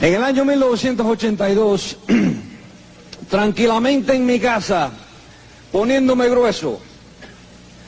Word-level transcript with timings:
En 0.00 0.14
el 0.14 0.24
año 0.24 0.46
1982, 0.46 1.98
tranquilamente 3.28 4.14
en 4.14 4.24
mi 4.24 4.40
casa, 4.40 4.90
poniéndome 5.70 6.30
grueso, 6.30 6.80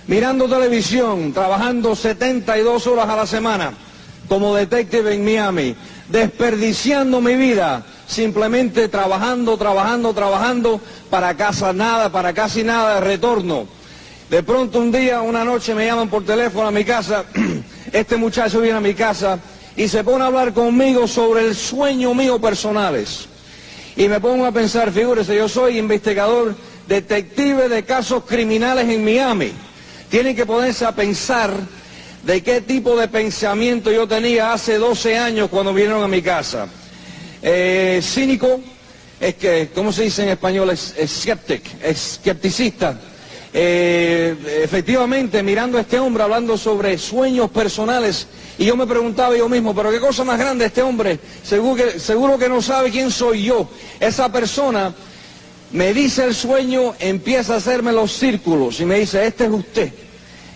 mirando 0.08 0.46
televisión, 0.46 1.32
trabajando 1.32 1.96
72 1.96 2.86
horas 2.86 3.08
a 3.08 3.16
la 3.16 3.26
semana 3.26 3.72
como 4.28 4.54
detective 4.54 5.14
en 5.14 5.24
Miami, 5.24 5.74
desperdiciando 6.10 7.22
mi 7.22 7.34
vida, 7.34 7.82
simplemente 8.06 8.88
trabajando, 8.88 9.56
trabajando, 9.56 10.12
trabajando, 10.12 10.80
para 11.08 11.34
casa 11.34 11.72
nada, 11.72 12.12
para 12.12 12.34
casi 12.34 12.62
nada 12.62 12.96
de 12.96 13.00
retorno. 13.00 13.66
De 14.28 14.42
pronto 14.42 14.80
un 14.80 14.92
día, 14.92 15.22
una 15.22 15.46
noche 15.46 15.74
me 15.74 15.86
llaman 15.86 16.10
por 16.10 16.26
teléfono 16.26 16.68
a 16.68 16.70
mi 16.70 16.84
casa, 16.84 17.24
este 17.92 18.18
muchacho 18.18 18.60
viene 18.60 18.76
a 18.76 18.82
mi 18.82 18.92
casa 18.92 19.38
y 19.76 19.88
se 19.88 20.04
pone 20.04 20.24
a 20.24 20.26
hablar 20.26 20.52
conmigo 20.52 21.06
sobre 21.06 21.46
el 21.46 21.54
sueño 21.54 22.14
mío 22.14 22.40
personales. 22.40 23.26
Y 23.96 24.08
me 24.08 24.20
pongo 24.20 24.46
a 24.46 24.52
pensar, 24.52 24.90
figúrese, 24.92 25.36
yo 25.36 25.48
soy 25.48 25.78
investigador, 25.78 26.54
detective 26.86 27.68
de 27.68 27.84
casos 27.84 28.24
criminales 28.24 28.88
en 28.88 29.04
Miami. 29.04 29.52
Tienen 30.10 30.36
que 30.36 30.46
ponerse 30.46 30.84
a 30.84 30.92
pensar 30.92 31.52
de 32.22 32.42
qué 32.42 32.60
tipo 32.60 32.96
de 32.96 33.08
pensamiento 33.08 33.90
yo 33.90 34.06
tenía 34.06 34.52
hace 34.52 34.78
12 34.78 35.18
años 35.18 35.48
cuando 35.50 35.74
vinieron 35.74 36.02
a 36.02 36.08
mi 36.08 36.22
casa. 36.22 36.68
Eh, 37.42 38.00
cínico, 38.02 38.60
es 39.20 39.34
que, 39.34 39.70
¿cómo 39.74 39.92
se 39.92 40.04
dice 40.04 40.22
en 40.22 40.30
español? 40.30 40.70
Es, 40.70 40.94
escéptico, 40.96 41.68
escepticista. 41.82 42.98
Eh, 43.54 44.62
efectivamente, 44.64 45.42
mirando 45.42 45.76
a 45.76 45.82
este 45.82 45.98
hombre 45.98 46.22
hablando 46.22 46.56
sobre 46.56 46.96
sueños 46.96 47.50
personales, 47.50 48.26
y 48.56 48.64
yo 48.64 48.76
me 48.76 48.86
preguntaba 48.86 49.36
yo 49.36 49.48
mismo, 49.48 49.74
pero 49.74 49.90
qué 49.90 50.00
cosa 50.00 50.24
más 50.24 50.38
grande 50.38 50.64
este 50.64 50.82
hombre, 50.82 51.18
seguro 51.42 51.76
que, 51.76 52.00
seguro 52.00 52.38
que 52.38 52.48
no 52.48 52.62
sabe 52.62 52.90
quién 52.90 53.10
soy 53.10 53.44
yo. 53.44 53.68
Esa 54.00 54.32
persona 54.32 54.94
me 55.70 55.92
dice 55.92 56.24
el 56.24 56.34
sueño, 56.34 56.94
empieza 56.98 57.54
a 57.54 57.56
hacerme 57.58 57.92
los 57.92 58.12
círculos 58.12 58.80
y 58.80 58.86
me 58.86 59.00
dice, 59.00 59.26
este 59.26 59.44
es 59.44 59.50
usted. 59.50 59.92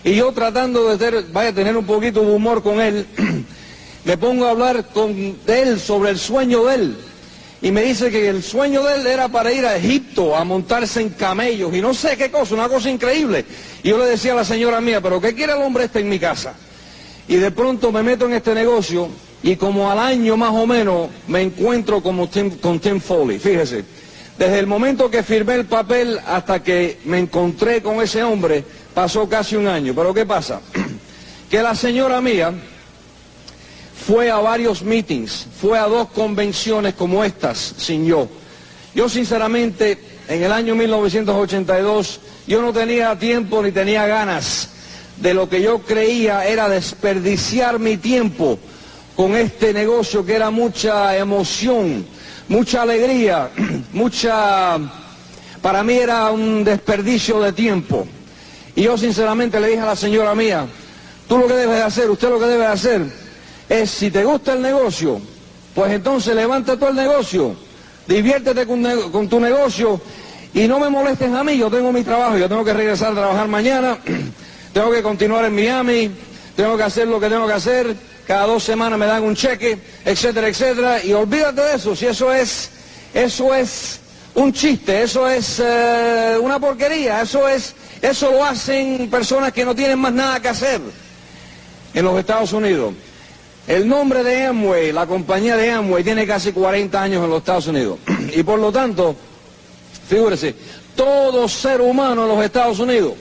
Y 0.03 0.15
yo 0.15 0.31
tratando 0.31 0.89
de 0.89 0.97
tener, 0.97 1.25
vaya 1.31 1.53
tener 1.53 1.77
un 1.77 1.85
poquito 1.85 2.21
de 2.21 2.31
humor 2.31 2.63
con 2.63 2.81
él, 2.81 3.05
me 4.05 4.17
pongo 4.17 4.45
a 4.47 4.51
hablar 4.51 4.87
con 4.93 5.37
él 5.45 5.79
sobre 5.79 6.11
el 6.11 6.17
sueño 6.17 6.65
de 6.65 6.75
él. 6.75 6.97
Y 7.61 7.71
me 7.71 7.81
dice 7.81 8.11
que 8.11 8.27
el 8.29 8.43
sueño 8.43 8.83
de 8.83 8.95
él 8.95 9.07
era 9.07 9.27
para 9.29 9.51
ir 9.51 9.65
a 9.65 9.75
Egipto 9.75 10.35
a 10.35 10.43
montarse 10.43 11.01
en 11.01 11.09
camellos 11.09 11.73
y 11.73 11.81
no 11.81 11.93
sé 11.93 12.15
qué 12.15 12.29
cosa, 12.29 12.53
una 12.53 12.69
cosa 12.69 12.89
increíble. 12.89 13.45
Y 13.81 13.89
yo 13.89 13.97
le 13.97 14.05
decía 14.05 14.33
a 14.33 14.35
la 14.35 14.45
señora 14.45 14.79
mía, 14.79 15.01
pero 15.01 15.19
¿qué 15.19 15.33
quiere 15.33 15.53
el 15.53 15.61
hombre 15.61 15.85
este 15.85 15.99
en 15.99 16.09
mi 16.09 16.19
casa? 16.19 16.53
Y 17.27 17.35
de 17.35 17.51
pronto 17.51 17.91
me 17.91 18.03
meto 18.03 18.25
en 18.25 18.33
este 18.33 18.53
negocio 18.53 19.09
y 19.41 19.55
como 19.55 19.91
al 19.91 19.99
año 19.99 20.37
más 20.37 20.51
o 20.51 20.67
menos 20.67 21.09
me 21.27 21.41
encuentro 21.41 22.01
con 22.01 22.27
Tim 22.79 22.99
Foley, 22.99 23.39
fíjese. 23.39 23.83
Desde 24.37 24.59
el 24.59 24.67
momento 24.67 25.09
que 25.09 25.23
firmé 25.23 25.55
el 25.55 25.65
papel 25.65 26.19
hasta 26.27 26.61
que 26.61 26.99
me 27.05 27.17
encontré 27.17 27.81
con 27.81 27.99
ese 28.01 28.21
hombre, 28.21 28.63
pasó 28.93 29.27
casi 29.27 29.55
un 29.55 29.67
año. 29.67 29.93
Pero 29.95 30.13
¿qué 30.13 30.25
pasa? 30.25 30.61
Que 31.49 31.61
la 31.61 31.75
señora 31.75 32.19
mía 32.19 32.51
fue 34.07 34.31
a 34.31 34.37
varios 34.37 34.83
meetings, 34.83 35.47
fue 35.59 35.77
a 35.77 35.83
dos 35.83 36.07
convenciones 36.07 36.93
como 36.93 37.25
estas, 37.25 37.73
sin 37.77 38.05
yo. 38.05 38.29
Yo 38.95 39.09
sinceramente, 39.09 39.97
en 40.29 40.43
el 40.43 40.53
año 40.53 40.75
1982, 40.75 42.21
yo 42.47 42.61
no 42.61 42.71
tenía 42.71 43.19
tiempo 43.19 43.61
ni 43.61 43.73
tenía 43.73 44.07
ganas 44.07 44.69
de 45.17 45.33
lo 45.33 45.49
que 45.49 45.61
yo 45.61 45.79
creía 45.79 46.47
era 46.47 46.69
desperdiciar 46.69 47.79
mi 47.79 47.97
tiempo 47.97 48.57
con 49.13 49.35
este 49.35 49.73
negocio 49.73 50.25
que 50.25 50.35
era 50.35 50.51
mucha 50.51 51.17
emoción, 51.17 52.05
mucha 52.47 52.83
alegría, 52.83 53.49
mucha... 53.91 54.79
Para 55.61 55.83
mí 55.83 55.95
era 55.95 56.31
un 56.31 56.63
desperdicio 56.63 57.41
de 57.41 57.51
tiempo. 57.51 58.07
Y 58.73 58.83
yo 58.83 58.97
sinceramente 58.97 59.59
le 59.59 59.67
dije 59.67 59.81
a 59.81 59.87
la 59.87 59.95
señora 59.97 60.33
mía, 60.33 60.65
tú 61.27 61.37
lo 61.37 61.47
que 61.47 61.55
debes 61.55 61.75
de 61.75 61.83
hacer, 61.83 62.09
usted 62.09 62.29
lo 62.29 62.39
que 62.39 62.45
debe 62.45 62.63
de 62.63 62.67
hacer 62.67 63.26
es, 63.69 63.89
si 63.89 64.11
te 64.11 64.23
gusta 64.23 64.53
el 64.53 64.61
negocio, 64.61 65.19
pues 65.75 65.91
entonces 65.91 66.35
levanta 66.35 66.77
todo 66.77 66.89
el 66.89 66.95
negocio, 66.95 67.55
diviértete 68.07 68.65
con, 68.65 69.29
tu 69.29 69.39
negocio 69.39 70.01
y 70.53 70.67
no 70.67 70.79
me 70.79 70.89
molestes 70.89 71.31
a 71.31 71.43
mí, 71.43 71.57
yo 71.57 71.69
tengo 71.69 71.91
mi 71.91 72.03
trabajo, 72.03 72.37
yo 72.37 72.47
tengo 72.47 72.63
que 72.63 72.73
regresar 72.73 73.11
a 73.11 73.15
trabajar 73.15 73.47
mañana, 73.47 73.97
tengo 74.73 74.91
que 74.91 75.03
continuar 75.03 75.45
en 75.45 75.55
Miami, 75.55 76.11
tengo 76.55 76.77
que 76.77 76.83
hacer 76.83 77.07
lo 77.07 77.19
que 77.19 77.29
tengo 77.29 77.45
que 77.45 77.53
hacer, 77.53 77.95
cada 78.25 78.47
dos 78.47 78.63
semanas 78.63 78.97
me 78.97 79.05
dan 79.05 79.23
un 79.23 79.35
cheque, 79.35 79.77
etcétera, 80.03 80.47
etcétera, 80.47 81.03
y 81.03 81.13
olvídate 81.13 81.61
de 81.61 81.75
eso, 81.75 81.95
si 81.95 82.07
eso 82.07 82.33
es, 82.33 82.69
eso 83.13 83.53
es 83.53 83.99
un 84.33 84.53
chiste, 84.53 85.01
eso 85.03 85.27
es 85.27 85.61
eh, 85.63 86.37
una 86.41 86.59
porquería, 86.59 87.21
eso 87.21 87.47
es, 87.47 87.75
eso 88.01 88.31
lo 88.31 88.45
hacen 88.45 89.09
personas 89.09 89.51
que 89.51 89.65
no 89.65 89.75
tienen 89.75 89.99
más 89.99 90.13
nada 90.13 90.39
que 90.39 90.47
hacer 90.47 90.79
en 91.93 92.05
los 92.05 92.17
Estados 92.19 92.53
Unidos. 92.53 92.93
El 93.67 93.85
nombre 93.85 94.23
de 94.23 94.45
Amway, 94.45 94.93
la 94.93 95.05
compañía 95.05 95.57
de 95.57 95.69
Amway, 95.69 96.01
tiene 96.01 96.25
casi 96.25 96.53
40 96.53 97.01
años 97.01 97.23
en 97.23 97.29
los 97.29 97.39
Estados 97.39 97.67
Unidos. 97.67 97.99
Y 98.33 98.41
por 98.41 98.59
lo 98.59 98.71
tanto, 98.71 99.13
figúrese, 100.07 100.55
todo 100.95 101.49
ser 101.49 101.81
humano 101.81 102.23
en 102.23 102.29
los 102.29 102.45
Estados 102.45 102.79
Unidos 102.79 103.13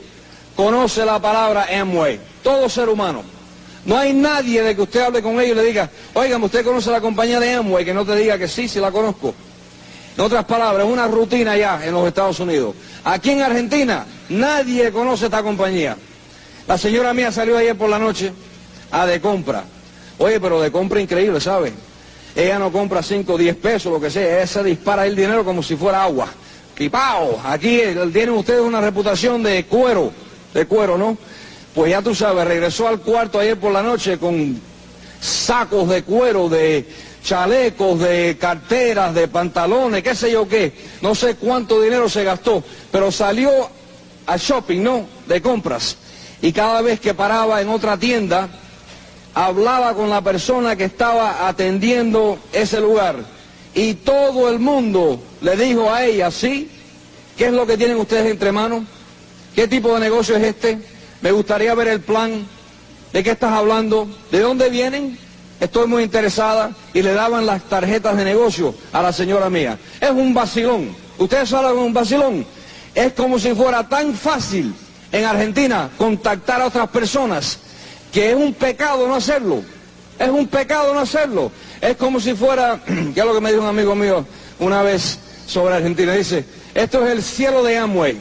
conoce 0.54 1.04
la 1.04 1.18
palabra 1.18 1.66
Amway. 1.80 2.20
Todo 2.44 2.68
ser 2.68 2.88
humano. 2.88 3.22
No 3.84 3.98
hay 3.98 4.12
nadie 4.12 4.62
de 4.62 4.76
que 4.76 4.82
usted 4.82 5.00
hable 5.00 5.20
con 5.20 5.40
ellos 5.40 5.52
y 5.52 5.60
le 5.60 5.64
diga, 5.64 5.90
oigan, 6.14 6.42
usted 6.42 6.64
conoce 6.64 6.92
la 6.92 7.00
compañía 7.00 7.40
de 7.40 7.54
Amway, 7.54 7.84
que 7.84 7.94
no 7.94 8.04
te 8.04 8.14
diga 8.14 8.38
que 8.38 8.46
sí, 8.46 8.68
sí 8.68 8.78
la 8.78 8.92
conozco. 8.92 9.34
En 10.16 10.24
otras 10.24 10.44
palabras, 10.44 10.86
es 10.86 10.92
una 10.92 11.08
rutina 11.08 11.56
ya 11.56 11.84
en 11.84 11.92
los 11.92 12.06
Estados 12.06 12.38
Unidos. 12.38 12.74
Aquí 13.04 13.32
en 13.32 13.42
Argentina, 13.42 14.06
nadie 14.28 14.92
conoce 14.92 15.24
esta 15.26 15.42
compañía. 15.42 15.96
La 16.68 16.78
señora 16.78 17.12
mía 17.12 17.32
salió 17.32 17.58
ayer 17.58 17.76
por 17.76 17.90
la 17.90 17.98
noche 17.98 18.32
a 18.92 19.06
de 19.06 19.20
compra. 19.20 19.64
Oye, 20.19 20.41
pero 20.41 20.60
de 20.60 20.72
compra 20.72 21.00
increíble, 21.00 21.41
¿sabe? 21.41 21.72
Ella 22.34 22.59
no 22.59 22.71
compra 22.71 23.03
5 23.03 23.32
o 23.32 23.38
10 23.38 23.56
pesos, 23.56 23.93
lo 23.93 24.00
que 24.00 24.10
sea. 24.10 24.38
Ella 24.38 24.47
se 24.47 24.62
dispara 24.62 25.06
el 25.06 25.16
dinero 25.16 25.44
como 25.44 25.62
si 25.62 25.77
fuera 25.77 26.03
agua. 26.03 26.28
Pipao, 26.75 27.41
aquí 27.44 27.81
tienen 28.12 28.34
ustedes 28.34 28.60
una 28.60 28.82
reputación 28.82 29.43
de 29.43 29.65
cuero, 29.65 30.12
de 30.53 30.66
cuero, 30.66 30.99
¿no? 30.99 31.16
Pues 31.75 31.91
ya 31.91 32.03
tú 32.03 32.15
sabes, 32.15 32.47
regresó 32.47 32.88
al 32.88 33.00
cuarto 33.00 33.38
ayer 33.38 33.59
por 33.59 33.72
la 33.72 33.82
noche 33.82 34.19
con 34.19 34.60
sacos 35.21 35.88
de 35.88 36.03
cuero, 36.03 36.48
de 36.48 36.87
chalecos, 37.22 37.98
de 38.00 38.37
carteras, 38.38 39.15
de 39.15 39.28
pantalones, 39.28 40.03
qué 40.03 40.15
sé 40.15 40.31
yo 40.31 40.47
qué. 40.47 40.72
No 41.00 41.15
sé 41.15 41.37
cuánto 41.37 41.81
dinero 41.81 42.09
se 42.09 42.25
gastó, 42.25 42.62
pero 42.93 43.10
salió 43.10 43.50
al 44.27 44.38
shopping, 44.38 44.83
¿no? 44.83 45.06
De 45.27 45.41
compras. 45.41 45.97
Y 46.43 46.53
cada 46.53 46.83
vez 46.83 47.00
que 47.00 47.15
paraba 47.15 47.60
en 47.62 47.69
otra 47.71 47.97
tienda, 47.97 48.48
hablaba 49.36 49.92
con 49.92 50.08
la 50.08 50.22
persona 50.22 50.76
que 50.76 50.84
estaba 50.84 51.47
atendiendo 51.47 52.38
ese 52.54 52.80
lugar 52.80 53.16
y 53.74 53.92
todo 53.92 54.48
el 54.48 54.58
mundo 54.58 55.20
le 55.42 55.56
dijo 55.56 55.92
a 55.92 56.06
ella, 56.06 56.30
sí, 56.30 56.70
¿qué 57.36 57.47
es 57.47 57.52
lo 57.52 57.66
que 57.66 57.76
tienen 57.76 57.98
ustedes 57.98 58.30
entre 58.30 58.50
manos? 58.50 58.84
¿Qué 59.54 59.69
tipo 59.69 59.92
de 59.92 60.00
negocio 60.00 60.36
es 60.36 60.42
este? 60.42 60.78
Me 61.20 61.32
gustaría 61.32 61.74
ver 61.74 61.88
el 61.88 62.00
plan. 62.00 62.47
¿De 63.12 63.22
qué 63.22 63.32
estás 63.32 63.52
hablando? 63.52 64.08
¿De 64.32 64.41
dónde 64.41 64.70
vienen? 64.70 65.19
Estoy 65.60 65.86
muy 65.86 66.04
interesada 66.04 66.70
y 66.94 67.03
le 67.03 67.12
daban 67.12 67.44
las 67.44 67.62
tarjetas 67.64 68.16
de 68.16 68.24
negocio 68.24 68.74
a 68.91 69.03
la 69.03 69.12
señora 69.12 69.50
mía. 69.50 69.78
Es 70.00 70.10
un 70.10 70.32
vacilón. 70.32 70.97
¿Ustedes 71.18 71.50
saben 71.50 71.76
un 71.76 71.92
vacilón? 71.92 72.47
Es 72.94 73.12
como 73.12 73.38
si 73.38 73.53
fuera 73.53 73.86
tan 73.86 74.14
fácil 74.14 74.74
en 75.12 75.24
Argentina 75.26 75.91
contactar 75.98 76.62
a 76.62 76.66
otras 76.68 76.88
personas 76.88 77.58
que 78.16 78.31
es 78.31 78.34
un 78.34 78.54
pecado 78.54 79.06
no 79.06 79.16
hacerlo. 79.16 79.62
Es 80.19 80.31
un 80.31 80.47
pecado 80.47 80.94
no 80.94 81.00
hacerlo. 81.00 81.53
Es 81.82 81.99
como 81.99 82.19
si 82.19 82.32
fuera, 82.32 82.81
que 83.15 83.21
es 83.21 83.27
lo 83.27 83.34
que 83.34 83.42
me 83.42 83.51
dijo 83.51 83.63
un 83.63 83.68
amigo 83.68 83.95
mío 83.95 84.24
una 84.59 84.80
vez 84.80 85.18
sobre 85.47 85.74
Argentina. 85.74 86.15
Dice, 86.15 86.42
esto 86.74 87.04
es 87.04 87.13
el 87.13 87.22
cielo 87.22 87.63
de 87.63 87.77
Amway. 87.77 88.16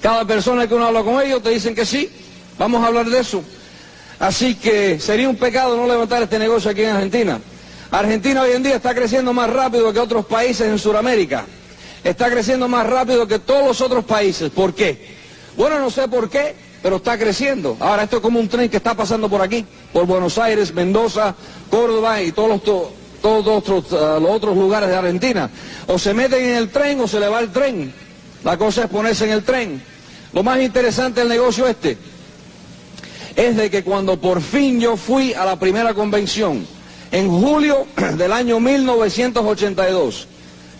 Cada 0.00 0.24
persona 0.24 0.66
que 0.66 0.72
uno 0.72 0.86
habla 0.86 1.02
con 1.02 1.20
ellos 1.20 1.42
te 1.42 1.50
dicen 1.50 1.74
que 1.74 1.84
sí. 1.84 2.08
Vamos 2.56 2.82
a 2.82 2.86
hablar 2.86 3.04
de 3.04 3.18
eso. 3.18 3.44
Así 4.18 4.54
que 4.54 4.98
sería 4.98 5.28
un 5.28 5.36
pecado 5.36 5.76
no 5.76 5.86
levantar 5.86 6.22
este 6.22 6.38
negocio 6.38 6.70
aquí 6.70 6.84
en 6.84 6.96
Argentina. 6.96 7.38
Argentina 7.90 8.44
hoy 8.44 8.52
en 8.52 8.62
día 8.62 8.76
está 8.76 8.94
creciendo 8.94 9.34
más 9.34 9.50
rápido 9.50 9.92
que 9.92 9.98
otros 9.98 10.24
países 10.24 10.66
en 10.66 10.78
Sudamérica. 10.78 11.44
Está 12.02 12.30
creciendo 12.30 12.66
más 12.66 12.86
rápido 12.86 13.26
que 13.26 13.40
todos 13.40 13.66
los 13.66 13.80
otros 13.82 14.06
países. 14.06 14.48
¿Por 14.48 14.72
qué? 14.72 15.12
Bueno, 15.54 15.78
no 15.78 15.90
sé 15.90 16.08
por 16.08 16.30
qué 16.30 16.63
pero 16.84 16.96
está 16.96 17.16
creciendo. 17.16 17.78
Ahora 17.80 18.02
esto 18.02 18.16
es 18.16 18.22
como 18.22 18.38
un 18.38 18.46
tren 18.46 18.68
que 18.68 18.76
está 18.76 18.94
pasando 18.94 19.30
por 19.30 19.40
aquí, 19.40 19.64
por 19.90 20.04
Buenos 20.04 20.36
Aires, 20.36 20.74
Mendoza, 20.74 21.34
Córdoba 21.70 22.20
y 22.20 22.30
todos 22.30 22.50
los, 22.50 22.60
otros, 23.22 23.90
los 23.90 24.30
otros 24.30 24.54
lugares 24.54 24.90
de 24.90 24.94
Argentina. 24.94 25.48
O 25.86 25.98
se 25.98 26.12
meten 26.12 26.44
en 26.44 26.56
el 26.56 26.68
tren 26.68 27.00
o 27.00 27.08
se 27.08 27.18
le 27.18 27.26
va 27.26 27.40
el 27.40 27.50
tren. 27.50 27.90
La 28.44 28.58
cosa 28.58 28.82
es 28.82 28.90
ponerse 28.90 29.24
en 29.24 29.30
el 29.30 29.42
tren. 29.44 29.82
Lo 30.34 30.42
más 30.42 30.60
interesante 30.60 31.20
del 31.20 31.30
negocio 31.30 31.66
este 31.66 31.96
es 33.34 33.56
de 33.56 33.70
que 33.70 33.82
cuando 33.82 34.20
por 34.20 34.42
fin 34.42 34.78
yo 34.78 34.98
fui 34.98 35.32
a 35.32 35.46
la 35.46 35.58
primera 35.58 35.94
convención, 35.94 36.66
En 37.12 37.30
julio 37.30 37.86
del 38.18 38.30
año 38.30 38.60
1982, 38.60 40.28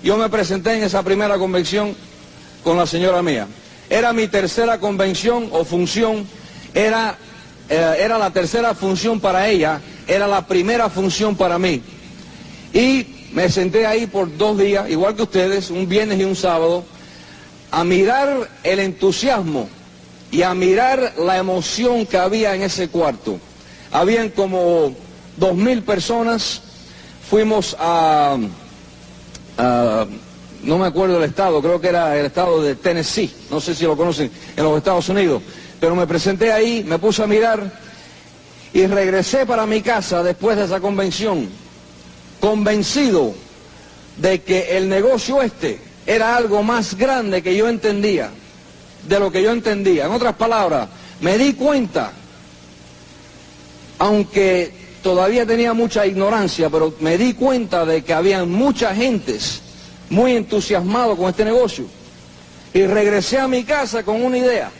yo 0.03 0.19
me 0.19 0.29
presenté 0.29 0.75
en 0.75 0.83
esa 0.83 1.03
primera 1.03 1.39
convención 1.39 1.97
con 2.62 2.77
la 2.77 2.87
señora 2.87 3.23
mía. 3.23 3.49
Era 3.94 4.12
mi 4.12 4.26
tercera 4.26 4.81
convención 4.81 5.50
o 5.52 5.64
función, 5.64 6.26
era, 6.75 7.17
eh, 7.69 7.99
era 8.00 8.19
la 8.19 8.32
tercera 8.32 8.75
función 8.75 9.20
para 9.20 9.49
ella, 9.49 9.81
era 10.08 10.26
la 10.26 10.49
primera 10.49 10.91
función 10.91 11.37
para 11.37 11.61
mí. 11.61 11.81
Y 12.73 13.29
me 13.32 13.49
senté 13.49 13.87
ahí 13.87 14.08
por 14.08 14.37
dos 14.37 14.58
días, 14.58 14.91
igual 14.91 15.14
que 15.14 15.23
ustedes, 15.23 15.70
un 15.70 15.88
viernes 15.88 16.19
y 16.19 16.25
un 16.25 16.35
sábado, 16.35 16.82
a 17.70 17.85
mirar 17.85 18.50
el 18.64 18.81
entusiasmo 18.81 19.69
y 20.32 20.43
a 20.43 20.55
mirar 20.55 21.12
la 21.17 21.38
emoción 21.38 22.05
que 22.05 22.17
había 22.17 22.52
en 22.56 22.62
ese 22.62 22.88
cuarto. 22.88 23.38
Habían 23.93 24.31
como 24.31 24.93
dos 25.37 25.55
mil 25.55 25.85
personas, 25.85 26.62
fuimos 27.31 27.76
a, 27.79 28.38
no 30.65 30.79
me 30.79 30.87
acuerdo 30.87 31.19
el 31.19 31.25
estado, 31.25 31.61
creo 31.61 31.81
que 31.81 31.89
era 31.89 32.19
el 32.19 32.27
estado 32.27 32.63
de 32.63 32.75
Tennessee, 32.75 33.33
no 33.51 33.61
sé 33.61 33.75
si 33.75 33.85
lo 33.85 33.97
conocen, 33.97 34.31
en 34.57 34.65
los 34.65 34.77
Estados 34.77 35.09
Unidos, 35.09 35.43
pero 35.79 35.95
me 35.95 36.07
presenté 36.07 36.53
ahí, 36.53 36.85
me 36.85 36.99
puse 36.99 37.23
a 37.23 37.27
mirar 37.27 37.71
y 38.73 38.87
regresé 38.87 39.47
para 39.47 39.67
mi 39.67 39.83
casa 39.83 40.23
después 40.23 40.57
de 40.57 40.65
esa 40.65 40.81
convención, 40.81 41.49
convencido 42.41 43.35
de 44.17 44.43
que 44.43 44.77
el 44.77 44.89
negocio 44.89 45.43
este 45.43 45.79
era 46.07 46.37
algo 46.37 46.63
más 46.63 46.97
grande 46.97 47.43
que 47.43 47.57
yo 47.57 47.69
entendía, 47.69 48.31
de 49.09 49.21
lo 49.21 49.31
que 49.31 49.43
yo 49.43 49.53
entendía. 49.53 50.07
En 50.07 50.13
otras 50.13 50.35
palabras, 50.35 50.89
me 51.21 51.39
di 51.39 51.55
cuenta, 51.55 52.13
aunque 53.99 54.73
todavía 55.03 55.47
tenía 55.47 55.73
mucha 55.73 56.07
ignorancia, 56.07 56.69
pero 56.71 56.95
me 57.01 57.17
di 57.19 57.35
cuenta 57.35 57.85
de 57.85 58.03
que 58.03 58.13
había 58.13 58.45
muchas 58.45 58.97
gentes 58.97 59.64
muy 60.11 60.37
entusiasmados 60.37 61.19
con 61.19 61.29
este 61.29 61.45
negocio. 61.45 61.87
Y 62.73 62.87
regresé 62.87 63.39
a 63.39 63.49
mi 63.49 63.65
casa 63.65 64.03
con 64.03 64.23
una 64.23 64.39
idea. 64.39 64.71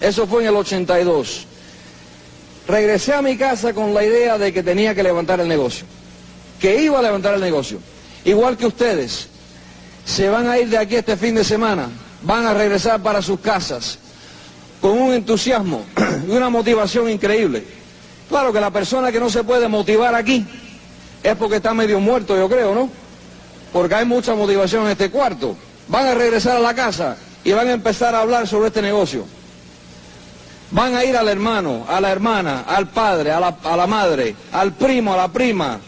Eso 0.00 0.26
fue 0.26 0.42
en 0.42 0.48
el 0.48 0.56
82. 0.56 1.46
Regresé 2.68 3.14
a 3.14 3.22
mi 3.22 3.36
casa 3.36 3.72
con 3.72 3.94
la 3.94 4.04
idea 4.04 4.38
de 4.38 4.52
que 4.52 4.62
tenía 4.62 4.94
que 4.94 5.02
levantar 5.02 5.40
el 5.40 5.48
negocio. 5.48 5.86
Que 6.60 6.82
iba 6.82 6.98
a 6.98 7.02
levantar 7.02 7.34
el 7.34 7.40
negocio. 7.40 7.78
Igual 8.24 8.56
que 8.56 8.66
ustedes, 8.66 9.28
se 10.04 10.28
van 10.28 10.48
a 10.48 10.58
ir 10.58 10.68
de 10.68 10.78
aquí 10.78 10.96
este 10.96 11.16
fin 11.16 11.34
de 11.34 11.44
semana, 11.44 11.88
van 12.22 12.46
a 12.46 12.54
regresar 12.54 13.02
para 13.02 13.22
sus 13.22 13.40
casas 13.40 13.98
con 14.80 14.98
un 15.00 15.12
entusiasmo 15.12 15.84
y 16.28 16.30
una 16.30 16.48
motivación 16.48 17.10
increíble. 17.10 17.64
Claro 18.28 18.52
que 18.52 18.60
la 18.60 18.70
persona 18.70 19.12
que 19.12 19.20
no 19.20 19.30
se 19.30 19.44
puede 19.44 19.68
motivar 19.68 20.14
aquí 20.14 20.46
es 21.22 21.36
porque 21.36 21.56
está 21.56 21.74
medio 21.74 22.00
muerto, 22.00 22.36
yo 22.36 22.48
creo, 22.48 22.74
¿no? 22.74 22.90
Porque 23.76 23.94
hay 23.94 24.06
mucha 24.06 24.34
motivación 24.34 24.86
en 24.86 24.92
este 24.92 25.10
cuarto. 25.10 25.54
Van 25.88 26.06
a 26.06 26.14
regresar 26.14 26.56
a 26.56 26.60
la 26.60 26.74
casa 26.74 27.14
y 27.44 27.52
van 27.52 27.68
a 27.68 27.72
empezar 27.72 28.14
a 28.14 28.22
hablar 28.22 28.48
sobre 28.48 28.68
este 28.68 28.80
negocio. 28.80 29.26
Van 30.70 30.94
a 30.94 31.04
ir 31.04 31.14
al 31.14 31.28
hermano, 31.28 31.84
a 31.86 32.00
la 32.00 32.10
hermana, 32.10 32.62
al 32.66 32.88
padre, 32.88 33.32
a 33.32 33.38
la, 33.38 33.86
madre, 33.86 34.34
al 34.52 34.72
primo, 34.72 35.12
a 35.12 35.18
la 35.18 35.28
prima, 35.28 35.78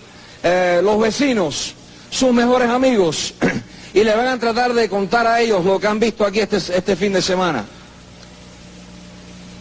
eh, 0.42 0.82
los 0.84 1.00
vecinos, 1.00 1.74
sus 2.10 2.30
mejores 2.30 2.68
amigos, 2.68 3.32
y 3.94 4.04
le 4.04 4.14
van 4.14 4.26
a 4.26 4.38
tratar 4.38 4.74
de 4.74 4.86
contar 4.90 5.26
a 5.26 5.40
ellos 5.40 5.64
lo 5.64 5.80
que 5.80 5.86
han 5.86 5.98
visto 5.98 6.26
aquí 6.26 6.40
este, 6.40 6.58
este 6.58 6.94
fin 6.94 7.14
de 7.14 7.22
semana. 7.22 7.64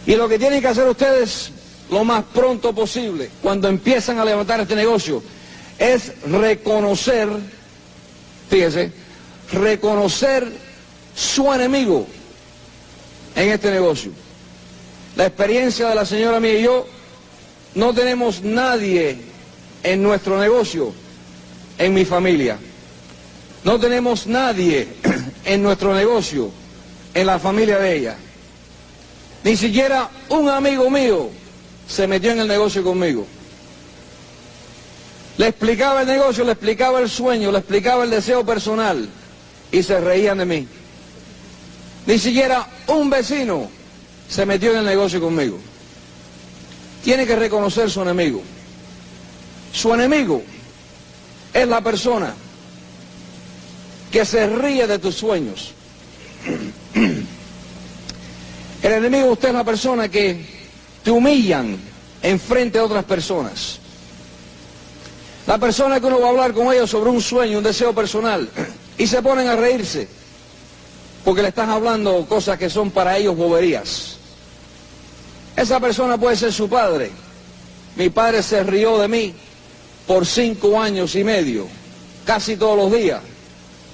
Y 0.04 0.16
lo 0.16 0.28
que 0.28 0.38
tienen 0.38 0.60
que 0.60 0.68
hacer 0.68 0.86
ustedes 0.86 1.50
lo 1.90 2.04
más 2.04 2.24
pronto 2.34 2.74
posible, 2.74 3.30
cuando 3.42 3.68
empiezan 3.68 4.18
a 4.18 4.24
levantar 4.26 4.60
este 4.60 4.76
negocio, 4.76 5.22
es 5.78 6.12
reconocer, 6.26 7.30
fíjese, 8.48 8.92
reconocer 9.52 10.50
su 11.14 11.52
enemigo 11.52 12.06
en 13.34 13.50
este 13.50 13.70
negocio. 13.70 14.12
La 15.16 15.26
experiencia 15.26 15.88
de 15.88 15.94
la 15.94 16.06
señora 16.06 16.40
mía 16.40 16.58
y 16.58 16.62
yo, 16.62 16.86
no 17.74 17.92
tenemos 17.94 18.42
nadie 18.42 19.18
en 19.82 20.02
nuestro 20.02 20.38
negocio, 20.38 20.92
en 21.78 21.94
mi 21.94 22.04
familia. 22.04 22.58
No 23.64 23.78
tenemos 23.78 24.26
nadie 24.26 24.88
en 25.44 25.62
nuestro 25.62 25.94
negocio, 25.94 26.50
en 27.14 27.26
la 27.26 27.38
familia 27.38 27.78
de 27.78 27.96
ella. 27.96 28.16
Ni 29.44 29.56
siquiera 29.56 30.08
un 30.28 30.48
amigo 30.48 30.90
mío 30.90 31.30
se 31.88 32.06
metió 32.06 32.32
en 32.32 32.40
el 32.40 32.48
negocio 32.48 32.82
conmigo. 32.82 33.26
Le 35.38 35.46
explicaba 35.46 36.02
el 36.02 36.08
negocio, 36.08 36.44
le 36.44 36.52
explicaba 36.52 37.00
el 37.00 37.08
sueño, 37.08 37.52
le 37.52 37.58
explicaba 37.58 38.02
el 38.02 38.10
deseo 38.10 38.44
personal 38.44 39.08
y 39.70 39.82
se 39.84 40.00
reían 40.00 40.38
de 40.38 40.44
mí. 40.44 40.68
Ni 42.06 42.18
siquiera 42.18 42.66
un 42.88 43.08
vecino 43.08 43.70
se 44.28 44.44
metió 44.44 44.72
en 44.72 44.78
el 44.78 44.84
negocio 44.84 45.20
conmigo. 45.20 45.58
Tiene 47.04 47.24
que 47.24 47.36
reconocer 47.36 47.88
su 47.88 48.02
enemigo. 48.02 48.42
Su 49.72 49.94
enemigo 49.94 50.42
es 51.54 51.68
la 51.68 51.80
persona 51.82 52.34
que 54.10 54.24
se 54.24 54.44
ríe 54.48 54.88
de 54.88 54.98
tus 54.98 55.14
sueños. 55.14 55.72
El 56.94 58.92
enemigo 58.92 59.32
usted 59.32 59.48
es 59.48 59.54
la 59.54 59.64
persona 59.64 60.08
que 60.08 60.44
te 61.04 61.12
humillan 61.12 61.76
en 62.22 62.40
frente 62.40 62.80
a 62.80 62.84
otras 62.84 63.04
personas. 63.04 63.78
La 65.48 65.56
persona 65.56 65.98
que 65.98 66.04
uno 66.04 66.20
va 66.20 66.26
a 66.26 66.30
hablar 66.30 66.52
con 66.52 66.70
ellos 66.70 66.90
sobre 66.90 67.08
un 67.08 67.22
sueño, 67.22 67.56
un 67.56 67.64
deseo 67.64 67.94
personal, 67.94 68.46
y 68.98 69.06
se 69.06 69.22
ponen 69.22 69.48
a 69.48 69.56
reírse, 69.56 70.06
porque 71.24 71.40
le 71.40 71.48
están 71.48 71.70
hablando 71.70 72.26
cosas 72.26 72.58
que 72.58 72.68
son 72.68 72.90
para 72.90 73.16
ellos 73.16 73.34
boberías. 73.34 74.18
Esa 75.56 75.80
persona 75.80 76.18
puede 76.18 76.36
ser 76.36 76.52
su 76.52 76.68
padre. 76.68 77.10
Mi 77.96 78.10
padre 78.10 78.42
se 78.42 78.62
rió 78.62 78.98
de 78.98 79.08
mí 79.08 79.34
por 80.06 80.26
cinco 80.26 80.78
años 80.78 81.14
y 81.14 81.24
medio, 81.24 81.66
casi 82.26 82.58
todos 82.58 82.76
los 82.76 82.92
días, 82.92 83.22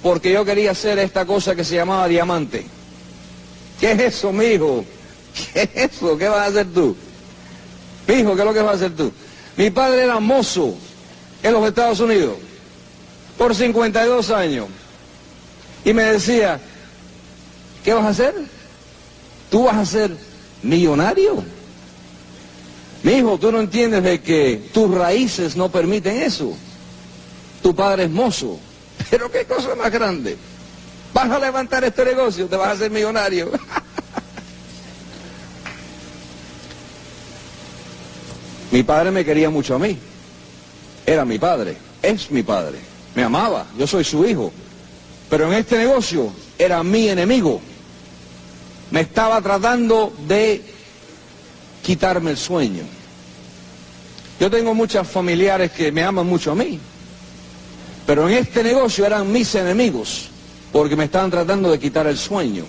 porque 0.03 0.33
yo 0.33 0.45
quería 0.45 0.73
hacer 0.73 0.99
esta 0.99 1.25
cosa 1.25 1.55
que 1.55 1.62
se 1.62 1.77
llamaba 1.77 2.09
diamante. 2.09 2.67
¿Qué 3.79 3.93
es 3.93 4.00
eso, 4.00 4.33
mi 4.33 4.47
hijo? 4.47 4.85
¿Qué 5.53 5.71
es 5.73 5.93
eso? 5.93 6.19
¿Qué 6.19 6.29
vas 6.29 6.41
a 6.41 6.47
hacer 6.47 6.67
tú? 6.75 6.97
hijo, 8.09 8.35
¿qué 8.35 8.41
es 8.41 8.45
lo 8.45 8.53
que 8.53 8.61
vas 8.61 8.73
a 8.73 8.77
hacer 8.77 8.97
tú? 8.97 9.12
Mi 9.57 9.71
padre 9.71 10.03
era 10.03 10.19
mozo 10.19 10.77
en 11.44 11.52
los 11.52 11.64
Estados 11.69 12.00
Unidos 12.00 12.37
por 13.38 13.55
52 13.55 14.30
años. 14.30 14.66
Y 15.85 15.92
me 15.92 16.02
decía, 16.04 16.59
¿qué 17.85 17.92
vas 17.92 18.07
a 18.07 18.09
hacer? 18.09 18.35
¿Tú 19.50 19.64
vas 19.64 19.76
a 19.76 19.85
ser 19.85 20.16
millonario? 20.62 21.45
Mi 23.02 23.12
hijo, 23.12 23.37
tú 23.38 23.52
no 23.52 23.61
entiendes 23.61 24.02
de 24.02 24.23
que 24.23 24.71
tus 24.73 24.90
raíces 24.92 25.54
no 25.54 25.71
permiten 25.71 26.23
eso. 26.23 26.57
Tu 27.62 27.75
padre 27.75 28.04
es 28.04 28.11
mozo. 28.11 28.59
Pero 29.11 29.30
qué 29.30 29.45
cosa 29.45 29.75
más 29.75 29.92
grande. 29.92 30.38
Vas 31.12 31.30
a 31.30 31.38
levantar 31.38 31.85
este 31.85 32.07
negocio, 32.07 32.47
te 32.47 32.57
vas 32.57 32.69
a 32.69 32.73
hacer 32.73 32.90
millonario. 32.90 33.52
Mi 38.73 38.83
padre 38.83 39.11
me 39.11 39.26
quería 39.26 39.50
mucho 39.50 39.75
a 39.75 39.78
mí. 39.78 39.99
Era 41.06 41.25
mi 41.25 41.38
padre, 41.38 41.76
es 42.02 42.30
mi 42.30 42.42
padre. 42.42 42.78
Me 43.14 43.23
amaba, 43.25 43.66
yo 43.78 43.87
soy 43.87 44.04
su 44.04 44.25
hijo. 44.26 44.52
Pero 45.30 45.46
en 45.46 45.58
este 45.58 45.78
negocio 45.78 46.32
era 46.58 46.82
mi 46.82 47.08
enemigo. 47.08 47.61
Me 48.90 49.00
estaba 49.00 49.40
tratando 49.40 50.12
de 50.26 50.62
quitarme 51.82 52.30
el 52.32 52.37
sueño. 52.37 52.84
Yo 54.40 54.50
tengo 54.50 54.75
muchas 54.75 55.06
familiares 55.06 55.70
que 55.73 55.92
me 55.92 56.02
aman 56.02 56.26
mucho 56.26 56.52
a 56.52 56.54
mí. 56.54 56.78
Pero 58.06 58.28
en 58.28 58.37
este 58.37 58.62
negocio 58.62 59.06
eran 59.06 59.30
mis 59.32 59.54
enemigos 59.54 60.28
porque 60.73 60.96
me 60.96 61.04
estaban 61.04 61.30
tratando 61.30 61.70
de 61.70 61.78
quitar 61.78 62.06
el 62.06 62.18
sueño. 62.18 62.64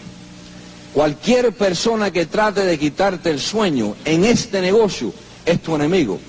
Cualquier 0.93 1.51
persona 1.53 2.11
que 2.11 2.27
trate 2.27 2.61
de 2.63 2.77
quitarte 2.77 3.31
el 3.31 3.39
sueño 3.39 3.95
en 4.05 4.25
este 4.25 4.61
negocio 4.61 5.11
es 5.45 5.61
tu 5.61 5.75
enemigo. 5.75 6.19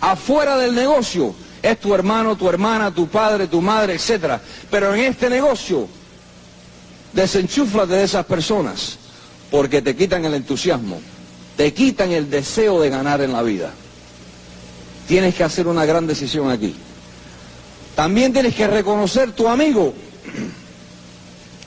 Afuera 0.00 0.56
del 0.56 0.74
negocio 0.74 1.34
es 1.62 1.78
tu 1.78 1.94
hermano, 1.94 2.36
tu 2.36 2.48
hermana, 2.48 2.90
tu 2.90 3.08
padre, 3.08 3.46
tu 3.46 3.60
madre, 3.60 3.94
etc. 3.94 4.38
Pero 4.70 4.94
en 4.94 5.00
este 5.00 5.28
negocio, 5.28 5.86
desenchúflate 7.12 7.94
de 7.94 8.04
esas 8.04 8.24
personas 8.24 8.98
porque 9.50 9.82
te 9.82 9.94
quitan 9.94 10.24
el 10.24 10.34
entusiasmo, 10.34 11.00
te 11.56 11.74
quitan 11.74 12.12
el 12.12 12.30
deseo 12.30 12.80
de 12.80 12.88
ganar 12.88 13.20
en 13.20 13.32
la 13.32 13.42
vida. 13.42 13.72
Tienes 15.06 15.34
que 15.34 15.44
hacer 15.44 15.66
una 15.66 15.84
gran 15.84 16.06
decisión 16.06 16.50
aquí. 16.50 16.74
También 17.96 18.32
tienes 18.32 18.54
que 18.54 18.66
reconocer 18.66 19.32
tu 19.32 19.48
amigo. 19.48 19.92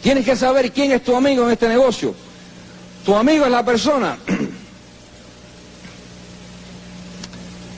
Tienes 0.01 0.25
que 0.25 0.35
saber 0.35 0.71
quién 0.71 0.91
es 0.91 1.03
tu 1.03 1.15
amigo 1.15 1.45
en 1.45 1.51
este 1.51 1.67
negocio. 1.67 2.15
Tu 3.05 3.13
amigo 3.13 3.45
es 3.45 3.51
la 3.51 3.65
persona 3.65 4.17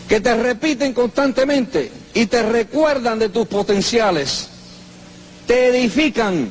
que 0.07 0.21
te 0.21 0.35
repiten 0.35 0.93
constantemente 0.93 1.91
y 2.13 2.27
te 2.27 2.43
recuerdan 2.43 3.19
de 3.19 3.29
tus 3.29 3.47
potenciales, 3.47 4.49
te 5.47 5.67
edifican, 5.67 6.49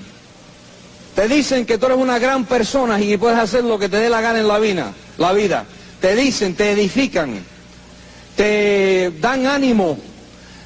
te 1.14 1.28
dicen 1.28 1.64
que 1.64 1.78
tú 1.78 1.87
eres 1.87 1.99
una 1.99 2.18
gran 2.18 2.44
persona 2.44 3.00
y 3.00 3.16
puedes 3.16 3.38
hacer 3.38 3.64
lo 3.64 3.78
que 3.78 3.88
te 3.88 3.99
dé 3.99 4.08
la 4.08 4.20
gana 4.20 4.40
en 4.40 4.49
la 4.49 4.58
vida, 4.58 4.92
la 5.18 5.32
vida. 5.32 5.64
Te 6.00 6.16
dicen, 6.16 6.54
te 6.54 6.73
edifican, 6.73 7.38
te 8.37 9.12
dan 9.20 9.46
ánimo, 9.46 9.99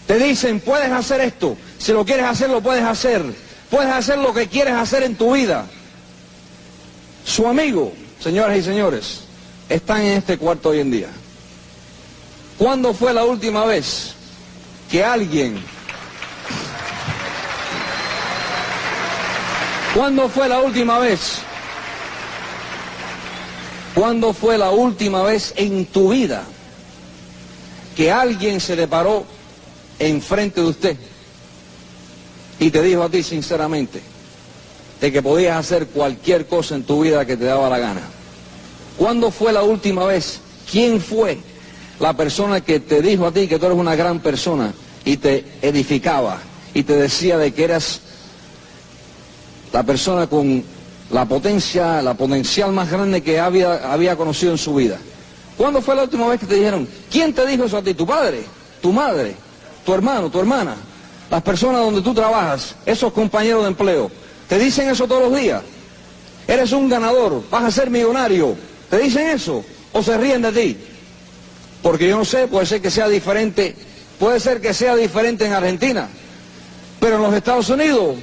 te 0.07 0.19
dicen, 0.19 0.61
puedes 0.61 0.91
hacer 0.91 1.21
esto, 1.21 1.57
si 1.79 1.93
lo 1.93 2.05
quieres 2.05 2.25
hacer, 2.25 2.49
lo 2.49 2.63
puedes 2.63 2.85
hacer, 2.85 3.23
puedes 3.71 3.91
hacer 3.91 4.19
lo 4.19 4.33
que 4.33 4.49
quieres 4.49 4.75
hacer 4.75 5.03
en 5.03 5.17
tu 5.17 5.35
vida. 5.35 5.67
Su 7.25 7.47
amigo, 7.47 7.93
señoras 8.19 8.57
y 8.57 8.63
señores, 8.63 9.21
están 9.69 10.01
en 10.01 10.17
este 10.19 10.39
cuarto 10.39 10.71
hoy 10.71 10.81
en 10.81 10.91
día. 10.91 11.09
¿Cuándo 12.59 12.93
fue 12.93 13.15
la 13.15 13.25
última 13.25 13.65
vez 13.65 14.15
que 14.91 15.05
alguien... 15.05 15.63
¿Cuándo 19.95 20.29
fue 20.29 20.49
la 20.49 20.61
última 20.61 20.99
vez? 20.99 21.39
¿Cuándo 23.95 24.33
fue 24.33 24.59
la 24.59 24.71
última 24.71 25.23
vez 25.23 25.55
en 25.57 25.87
tu 25.87 26.11
vida 26.11 26.45
que 27.97 28.13
alguien 28.13 28.61
se 28.61 28.77
le 28.77 28.87
paró 28.87 29.25
enfrente 29.99 30.61
de 30.61 30.67
usted 30.67 30.97
y 32.61 32.71
te 32.71 32.83
dijo 32.83 33.03
a 33.03 33.09
ti 33.09 33.23
sinceramente 33.23 34.01
de 35.01 35.13
que 35.13 35.23
podías 35.23 35.57
hacer 35.57 35.87
cualquier 35.89 36.47
cosa 36.47 36.75
en 36.75 36.85
tu 36.85 37.03
vida 37.03 37.25
que 37.25 37.37
te 37.37 37.45
daba 37.45 37.69
la 37.69 37.79
gana? 37.79 38.03
¿Cuándo 38.97 39.31
fue 39.31 39.53
la 39.53 39.63
última 39.63 40.05
vez? 40.05 40.41
¿Quién 40.71 41.01
fue 41.01 41.39
la 42.01 42.13
persona 42.15 42.61
que 42.61 42.81
te 42.81 43.03
dijo 43.03 43.27
a 43.27 43.33
ti 43.33 43.49
que 43.49 43.59
tú 43.59 43.67
eres 43.67 43.79
una 43.79 43.97
gran 43.97 44.21
persona 44.21 44.73
y 45.05 45.17
te 45.17 45.45
edificaba 45.63 46.39
y 46.75 46.83
te 46.83 46.97
decía 46.97 47.39
de 47.39 47.53
que 47.53 47.65
eras 47.65 48.01
la 49.73 49.83
persona 49.83 50.27
con 50.27 50.63
la 51.11 51.25
potencia, 51.25 52.03
la 52.03 52.15
potencial 52.15 52.73
más 52.73 52.91
grande 52.91 53.23
que 53.23 53.41
había, 53.41 53.93
había 53.93 54.17
conocido 54.17 54.53
en 54.53 54.59
su 54.59 54.75
vida. 54.75 54.99
¿Cuándo 55.57 55.81
fue 55.81 55.97
la 55.97 56.05
última 56.05 56.29
vez 56.29 56.41
que 56.41 56.47
te 56.47 56.55
dijeron, 56.55 56.87
quién 57.11 57.33
te 57.33 57.45
dijo 57.47 57.65
eso 57.65 57.79
a 57.79 57.83
ti? 57.83 57.95
¿Tu 57.95 58.07
padre? 58.07 58.45
¿Tu 58.81 58.93
madre? 58.93 59.35
¿Tu 59.85 59.93
hermano? 59.93 60.31
¿Tu 60.31 60.39
hermana? 60.39 60.77
Las 61.31 61.43
personas 61.43 61.81
donde 61.81 62.01
tú 62.01 62.15
trabajas, 62.15 62.75
esos 62.87 63.13
compañeros 63.13 63.63
de 63.63 63.69
empleo, 63.69 64.11
¿te 64.49 64.59
dicen 64.59 64.89
eso 64.89 65.07
todos 65.07 65.31
los 65.31 65.41
días? 65.41 65.63
Eres 66.47 66.73
un 66.73 66.89
ganador, 66.89 67.43
vas 67.51 67.65
a 67.65 67.71
ser 67.71 67.91
millonario. 67.91 68.57
¿Te 68.89 68.99
dicen 68.99 69.29
eso? 69.29 69.65
¿O 69.93 70.03
se 70.03 70.17
ríen 70.17 70.43
de 70.43 70.53
ti? 70.53 70.77
Porque 71.83 72.09
yo 72.09 72.19
no 72.19 72.25
sé, 72.25 72.49
puede 72.49 72.67
ser 72.67 72.83
que 72.83 72.91
sea 72.91 73.09
diferente, 73.09 73.77
puede 74.19 74.41
ser 74.41 74.61
que 74.61 74.75
sea 74.75 74.97
diferente 74.97 75.47
en 75.47 75.53
Argentina, 75.53 76.09
pero 77.01 77.17
en 77.17 77.23
los 77.23 77.35
Estados 77.35 77.69
Unidos 77.71 78.17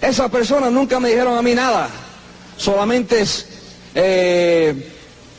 esas 0.00 0.30
personas 0.30 0.72
nunca 0.72 0.98
me 0.98 1.10
dijeron 1.10 1.38
a 1.38 1.42
mí 1.42 1.54
nada, 1.54 1.88
solamente 2.56 3.24
eh, 3.94 4.90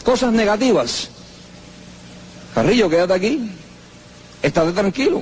cosas 0.03 0.31
negativas. 0.31 1.09
Carrillo, 2.55 2.89
quédate 2.89 3.13
aquí, 3.13 3.51
estate 4.41 4.71
tranquilo. 4.71 5.21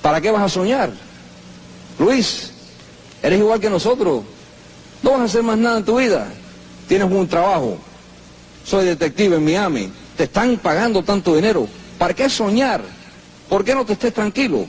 ¿Para 0.00 0.20
qué 0.22 0.30
vas 0.30 0.42
a 0.42 0.48
soñar? 0.48 0.90
Luis, 1.98 2.50
eres 3.22 3.38
igual 3.38 3.60
que 3.60 3.68
nosotros, 3.68 4.22
no 5.02 5.10
vas 5.10 5.20
a 5.20 5.24
hacer 5.24 5.42
más 5.42 5.58
nada 5.58 5.78
en 5.78 5.84
tu 5.84 5.98
vida, 5.98 6.28
tienes 6.88 7.10
un 7.10 7.28
trabajo, 7.28 7.76
soy 8.64 8.86
detective 8.86 9.36
en 9.36 9.44
Miami, 9.44 9.92
te 10.20 10.24
están 10.24 10.58
pagando 10.58 11.02
tanto 11.02 11.34
dinero. 11.34 11.66
¿Para 11.98 12.12
qué 12.12 12.28
soñar? 12.28 12.82
¿Por 13.48 13.64
qué 13.64 13.74
no 13.74 13.86
te 13.86 13.94
estés 13.94 14.12
tranquilo? 14.12 14.66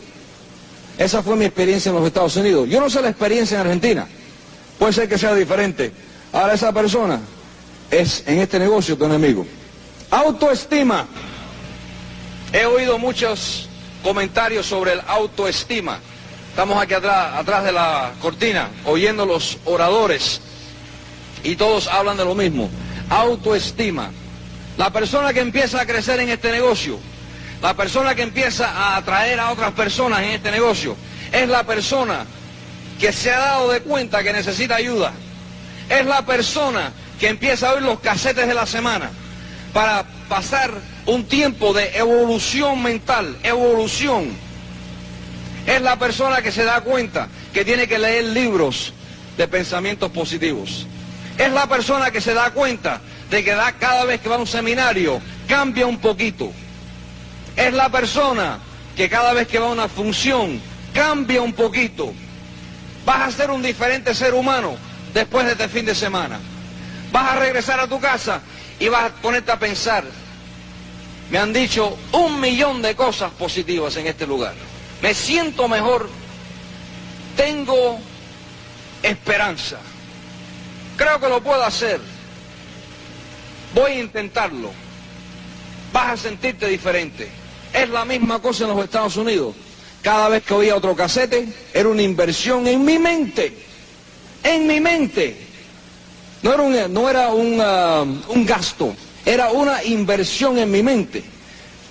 Esa 0.97 1.21
fue 1.21 1.35
mi 1.35 1.43
experiencia 1.43 1.89
en 1.89 1.95
los 1.95 2.07
Estados 2.07 2.37
Unidos. 2.37 2.69
Yo 2.69 2.79
no 2.79 2.89
sé 2.89 3.01
la 3.01 3.09
experiencia 3.09 3.55
en 3.55 3.67
Argentina. 3.67 4.07
Puede 4.79 4.93
ser 4.93 5.09
que 5.09 5.17
sea 5.17 5.35
diferente. 5.35 5.91
Ahora 6.31 6.53
esa 6.53 6.71
persona 6.71 7.19
es 7.89 8.23
en 8.27 8.39
este 8.39 8.59
negocio 8.59 8.97
tu 8.97 9.03
enemigo. 9.03 9.45
Autoestima. 10.09 11.05
He 12.53 12.65
oído 12.65 12.97
muchos 12.97 13.67
comentarios 14.03 14.65
sobre 14.65 14.93
el 14.93 15.01
autoestima. 15.05 15.99
Estamos 16.51 16.81
aquí 16.81 16.93
atrás, 16.93 17.33
atrás 17.35 17.65
de 17.65 17.73
la 17.73 18.13
cortina, 18.21 18.69
oyendo 18.85 19.25
los 19.25 19.57
oradores 19.65 20.39
y 21.43 21.57
todos 21.57 21.89
hablan 21.89 22.15
de 22.15 22.23
lo 22.23 22.35
mismo. 22.35 22.69
Autoestima. 23.09 24.11
La 24.77 24.91
persona 24.91 25.33
que 25.33 25.41
empieza 25.41 25.81
a 25.81 25.85
crecer 25.85 26.19
en 26.19 26.29
este 26.29 26.51
negocio, 26.51 26.99
la 27.61 27.75
persona 27.75 28.15
que 28.15 28.23
empieza 28.23 28.69
a 28.69 28.97
atraer 28.97 29.39
a 29.39 29.51
otras 29.51 29.71
personas 29.71 30.21
en 30.21 30.29
este 30.31 30.51
negocio, 30.51 30.95
es 31.31 31.47
la 31.47 31.63
persona 31.63 32.25
que 32.99 33.11
se 33.11 33.31
ha 33.31 33.39
dado 33.39 33.71
de 33.71 33.81
cuenta 33.81 34.23
que 34.23 34.33
necesita 34.33 34.75
ayuda. 34.75 35.11
Es 35.89 36.05
la 36.05 36.25
persona 36.25 36.91
que 37.19 37.29
empieza 37.29 37.69
a 37.69 37.73
oír 37.73 37.83
los 37.83 37.99
casetes 37.99 38.47
de 38.47 38.53
la 38.53 38.65
semana 38.65 39.09
para 39.73 40.05
pasar 40.27 40.71
un 41.05 41.25
tiempo 41.25 41.73
de 41.73 41.97
evolución 41.97 42.81
mental, 42.81 43.37
evolución. 43.43 44.29
Es 45.65 45.81
la 45.81 45.97
persona 45.97 46.41
que 46.41 46.51
se 46.51 46.63
da 46.63 46.81
cuenta 46.81 47.27
que 47.53 47.65
tiene 47.65 47.87
que 47.87 47.99
leer 47.99 48.23
libros 48.25 48.93
de 49.37 49.47
pensamientos 49.47 50.11
positivos. 50.11 50.87
Es 51.37 51.51
la 51.51 51.67
persona 51.67 52.11
que 52.11 52.21
se 52.21 52.33
da 52.33 52.51
cuenta 52.51 53.01
de 53.31 53.43
que 53.45 53.55
da, 53.55 53.71
cada 53.71 54.03
vez 54.03 54.19
que 54.19 54.29
va 54.29 54.35
a 54.35 54.39
un 54.39 54.45
seminario 54.45 55.21
cambia 55.47 55.87
un 55.87 55.97
poquito. 55.97 56.51
Es 57.55 57.73
la 57.73 57.89
persona 57.89 58.59
que 58.95 59.09
cada 59.09 59.33
vez 59.33 59.47
que 59.47 59.57
va 59.57 59.67
a 59.67 59.71
una 59.71 59.87
función 59.87 60.61
cambia 60.93 61.41
un 61.41 61.53
poquito. 61.53 62.13
Vas 63.05 63.29
a 63.29 63.31
ser 63.31 63.49
un 63.49 63.63
diferente 63.63 64.13
ser 64.13 64.33
humano 64.33 64.75
después 65.13 65.45
de 65.45 65.53
este 65.53 65.69
fin 65.69 65.85
de 65.85 65.95
semana. 65.95 66.39
Vas 67.11 67.31
a 67.31 67.35
regresar 67.37 67.79
a 67.79 67.87
tu 67.87 67.99
casa 68.01 68.41
y 68.79 68.89
vas 68.89 69.05
a 69.05 69.09
ponerte 69.09 69.51
a 69.51 69.57
pensar. 69.57 70.03
Me 71.31 71.37
han 71.37 71.53
dicho 71.53 71.97
un 72.11 72.41
millón 72.41 72.81
de 72.81 72.95
cosas 72.95 73.31
positivas 73.31 73.95
en 73.95 74.07
este 74.07 74.27
lugar. 74.27 74.53
Me 75.01 75.13
siento 75.13 75.69
mejor. 75.69 76.09
Tengo 77.37 77.97
esperanza. 79.01 79.77
Creo 80.97 81.17
que 81.21 81.29
lo 81.29 81.41
puedo 81.41 81.63
hacer. 81.63 82.10
Voy 83.73 83.91
a 83.91 83.99
intentarlo. 83.99 84.71
Vas 85.93 86.07
a 86.07 86.17
sentirte 86.17 86.67
diferente. 86.67 87.29
Es 87.73 87.89
la 87.89 88.05
misma 88.05 88.39
cosa 88.39 88.63
en 88.65 88.71
los 88.71 88.83
Estados 88.83 89.15
Unidos. 89.17 89.55
Cada 90.01 90.29
vez 90.29 90.43
que 90.43 90.53
oía 90.53 90.75
otro 90.75 90.95
casete, 90.95 91.47
era 91.73 91.89
una 91.89 92.01
inversión 92.01 92.67
en 92.67 92.83
mi 92.83 92.97
mente. 92.97 93.53
En 94.43 94.67
mi 94.67 94.79
mente. 94.79 95.51
No 96.41 96.53
era 97.09 97.29
era 97.29 97.29
un, 97.33 98.45
gasto, 98.45 98.95
era 99.25 99.51
una 99.51 99.83
inversión 99.83 100.57
en 100.57 100.71
mi 100.71 100.81
mente. 100.81 101.23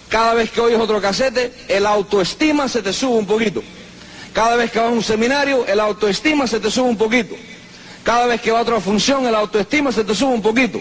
Cada 0.08 0.34
vez 0.34 0.50
que 0.50 0.60
oyes 0.60 0.80
otro 0.80 1.00
casete, 1.00 1.52
el 1.68 1.86
autoestima 1.86 2.68
se 2.68 2.82
te 2.82 2.92
sube 2.92 3.16
un 3.16 3.26
poquito. 3.26 3.62
Cada 4.32 4.56
vez 4.56 4.72
que 4.72 4.80
vas 4.80 4.88
a 4.88 4.92
un 4.92 5.04
seminario, 5.04 5.64
el 5.66 5.78
autoestima 5.78 6.48
se 6.48 6.58
te 6.58 6.68
sube 6.68 6.88
un 6.88 6.96
poquito. 6.96 7.36
Cada 8.02 8.26
vez 8.26 8.40
que 8.40 8.50
va 8.50 8.58
a 8.58 8.62
otra 8.62 8.80
función, 8.80 9.24
el 9.24 9.36
autoestima 9.36 9.92
se 9.92 10.02
te 10.02 10.14
sube 10.14 10.32
un 10.32 10.42
poquito. 10.42 10.80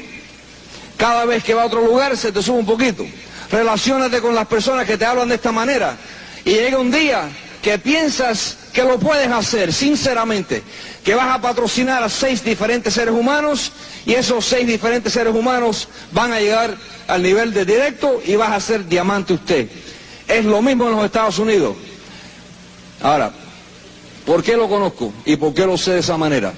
Cada 1.00 1.24
vez 1.24 1.46
que 1.46 1.54
va 1.54 1.64
a 1.64 1.68
otro 1.68 1.82
lugar 1.82 2.18
se 2.18 2.34
te 2.34 2.44
sube 2.44 2.60
un 2.60 2.66
poquito. 2.66 3.06
Relaciónate 3.50 4.20
con 4.20 4.36
las 4.36 4.46
personas 4.48 4.86
que 4.86 4.98
te 4.98 5.06
hablan 5.06 5.30
de 5.30 5.36
esta 5.36 5.54
manera. 5.54 5.96
Y 6.44 6.52
llega 6.52 6.78
un 6.78 6.92
día 6.92 7.30
que 7.62 7.80
piensas 7.80 8.58
que 8.74 8.84
lo 8.84 9.00
puedes 9.00 9.32
hacer, 9.32 9.72
sinceramente, 9.72 10.62
que 11.06 11.16
vas 11.16 11.34
a 11.34 11.42
patrocinar 11.42 12.04
a 12.04 12.10
seis 12.10 12.44
diferentes 12.44 12.94
seres 12.94 13.14
humanos 13.14 13.72
y 14.06 14.14
esos 14.14 14.44
seis 14.44 14.68
diferentes 14.68 15.14
seres 15.14 15.34
humanos 15.34 15.88
van 16.12 16.34
a 16.34 16.42
llegar 16.42 16.76
al 17.08 17.24
nivel 17.24 17.54
de 17.54 17.64
directo 17.64 18.22
y 18.26 18.36
vas 18.36 18.52
a 18.52 18.60
ser 18.60 18.86
diamante 18.86 19.34
usted. 19.34 19.70
Es 20.28 20.44
lo 20.44 20.62
mismo 20.62 20.86
en 20.90 20.98
los 20.98 21.06
Estados 21.06 21.40
Unidos. 21.40 21.78
Ahora, 23.02 23.32
¿por 24.26 24.44
qué 24.44 24.58
lo 24.58 24.68
conozco 24.68 25.14
y 25.24 25.38
por 25.38 25.54
qué 25.54 25.66
lo 25.66 25.78
sé 25.78 25.92
de 25.92 26.00
esa 26.00 26.18
manera? 26.18 26.52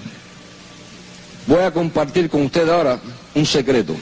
Voy 1.46 1.60
a 1.62 1.72
compartir 1.72 2.28
con 2.28 2.42
usted 2.42 2.68
ahora 2.68 3.00
un 3.36 3.46
secreto. 3.46 3.96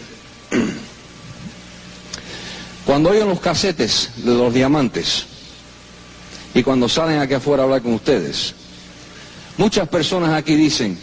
Cuando 2.89 3.11
oyen 3.11 3.27
los 3.29 3.39
casetes 3.39 4.09
de 4.15 4.33
los 4.33 4.51
diamantes 4.51 5.25
y 6.55 6.63
cuando 6.63 6.89
salen 6.89 7.19
aquí 7.19 7.35
afuera 7.35 7.61
a 7.61 7.65
hablar 7.65 7.83
con 7.83 7.93
ustedes, 7.93 8.55
muchas 9.57 9.87
personas 9.87 10.33
aquí 10.33 10.55
dicen, 10.55 10.97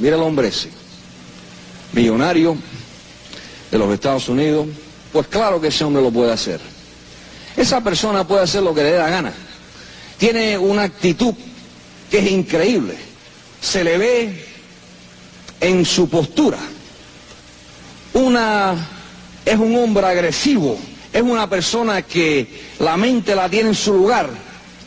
mira 0.00 0.16
el 0.16 0.22
hombre 0.22 0.48
ese, 0.48 0.68
millonario 1.92 2.56
de 3.70 3.78
los 3.78 3.94
Estados 3.94 4.28
Unidos, 4.28 4.66
pues 5.12 5.28
claro 5.28 5.60
que 5.60 5.68
ese 5.68 5.84
hombre 5.84 6.02
lo 6.02 6.10
puede 6.10 6.32
hacer. 6.32 6.60
Esa 7.56 7.84
persona 7.84 8.26
puede 8.26 8.42
hacer 8.42 8.64
lo 8.64 8.74
que 8.74 8.82
le 8.82 8.90
dé 8.90 8.98
la 8.98 9.08
gana. 9.08 9.32
Tiene 10.18 10.58
una 10.58 10.82
actitud 10.82 11.34
que 12.10 12.18
es 12.18 12.32
increíble. 12.32 12.96
Se 13.60 13.84
le 13.84 13.96
ve 13.96 14.44
en 15.60 15.84
su 15.84 16.08
postura. 16.08 16.58
Una 18.12 18.74
es 19.44 19.56
un 19.56 19.76
hombre 19.76 20.04
agresivo, 20.04 20.76
es 21.12 21.22
una 21.22 21.48
persona 21.48 22.02
que 22.02 22.46
la 22.78 22.96
mente 22.96 23.34
la 23.34 23.48
tiene 23.48 23.70
en 23.70 23.74
su 23.74 23.92
lugar, 23.94 24.30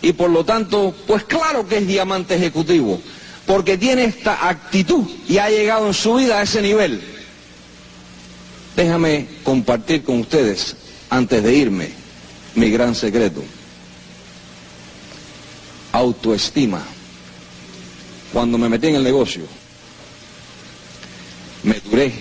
y 0.01 0.13
por 0.13 0.30
lo 0.30 0.44
tanto, 0.44 0.96
pues 1.06 1.24
claro 1.24 1.68
que 1.68 1.78
es 1.78 1.88
diamante 1.88 2.36
ejecutivo, 2.36 3.01
porque 3.46 3.78
tiene 3.78 4.06
esta 4.06 4.48
actitud 4.48 5.06
y 5.28 5.38
ha 5.38 5.50
llegado 5.50 5.88
en 5.88 5.94
su 5.94 6.16
vida 6.16 6.40
a 6.40 6.44
ese 6.44 6.62
nivel. 6.62 7.01
Déjame 8.75 9.28
compartir 9.44 10.04
con 10.04 10.20
ustedes, 10.22 10.75
antes 11.10 11.44
de 11.44 11.54
irme, 11.54 11.90
mi 12.56 12.70
gran 12.72 12.96
secreto. 12.96 13.44
Autoestima. 15.92 16.82
Cuando 18.32 18.58
me 18.58 18.70
metí 18.70 18.88
en 18.88 18.96
el 18.96 19.04
negocio, 19.04 19.44
me 21.63 21.75
duré 21.82 22.13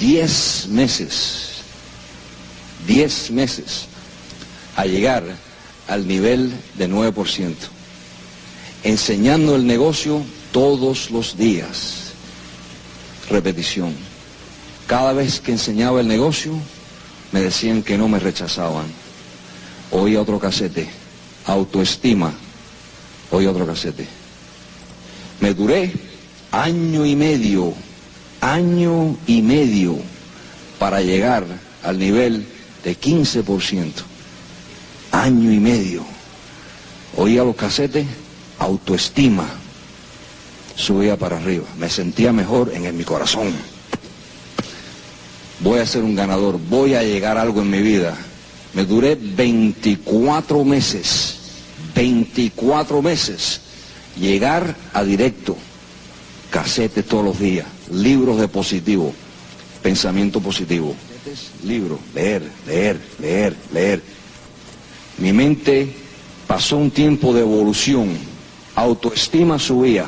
10 0.00 0.68
meses, 0.70 1.53
10 2.86 3.30
meses 3.30 3.86
a 4.76 4.86
llegar 4.86 5.24
al 5.88 6.06
nivel 6.06 6.52
de 6.76 6.88
9%, 6.88 7.54
enseñando 8.82 9.56
el 9.56 9.66
negocio 9.66 10.22
todos 10.52 11.10
los 11.10 11.36
días. 11.36 12.12
Repetición. 13.28 13.94
Cada 14.86 15.12
vez 15.12 15.40
que 15.40 15.52
enseñaba 15.52 16.00
el 16.00 16.08
negocio, 16.08 16.52
me 17.32 17.40
decían 17.40 17.82
que 17.82 17.96
no 17.96 18.08
me 18.08 18.18
rechazaban. 18.18 18.86
Oí 19.90 20.16
otro 20.16 20.38
casete, 20.38 20.88
autoestima. 21.46 22.32
Oí 23.30 23.46
otro 23.46 23.66
casete. 23.66 24.06
Me 25.40 25.54
duré 25.54 25.92
año 26.52 27.04
y 27.04 27.16
medio, 27.16 27.74
año 28.40 29.16
y 29.26 29.42
medio 29.42 29.96
para 30.78 31.00
llegar 31.00 31.44
al 31.82 31.98
nivel 31.98 32.46
de 32.84 32.98
15% 32.98 34.14
año 35.14 35.52
y 35.52 35.58
medio. 35.58 36.04
Oía 37.16 37.44
los 37.44 37.56
casetes, 37.56 38.06
autoestima. 38.58 39.46
Subía 40.76 41.16
para 41.16 41.36
arriba. 41.36 41.64
Me 41.78 41.88
sentía 41.88 42.32
mejor 42.32 42.72
en, 42.74 42.96
mi 42.96 43.04
corazón. 43.04 43.52
Voy 45.60 45.78
a 45.78 45.86
ser 45.86 46.02
un 46.02 46.16
ganador, 46.16 46.58
voy 46.68 46.94
a 46.94 47.02
llegar 47.02 47.38
a 47.38 47.42
algo 47.42 47.62
en 47.62 47.70
mi 47.70 47.80
vida. 47.80 48.16
Me 48.74 48.84
duré 48.84 49.14
24 49.14 50.64
meses, 50.64 51.36
24 51.94 53.00
meses, 53.00 53.60
llegar 54.18 54.74
a 54.92 55.04
directo, 55.04 55.56
casetes 56.50 57.06
todos 57.06 57.24
los 57.24 57.38
días, 57.38 57.66
libros 57.92 58.40
de 58.40 58.48
positivo, 58.48 59.14
pensamiento 59.80 60.40
positivo, 60.40 60.96
libros, 61.64 62.00
leer, 62.14 62.42
leer, 62.66 62.98
leer, 63.20 63.56
leer 63.72 64.02
mi 65.18 65.32
mente 65.32 65.88
pasó 66.46 66.76
un 66.76 66.90
tiempo 66.90 67.32
de 67.32 67.40
evolución, 67.40 68.16
autoestima 68.74 69.58
subía, 69.58 70.06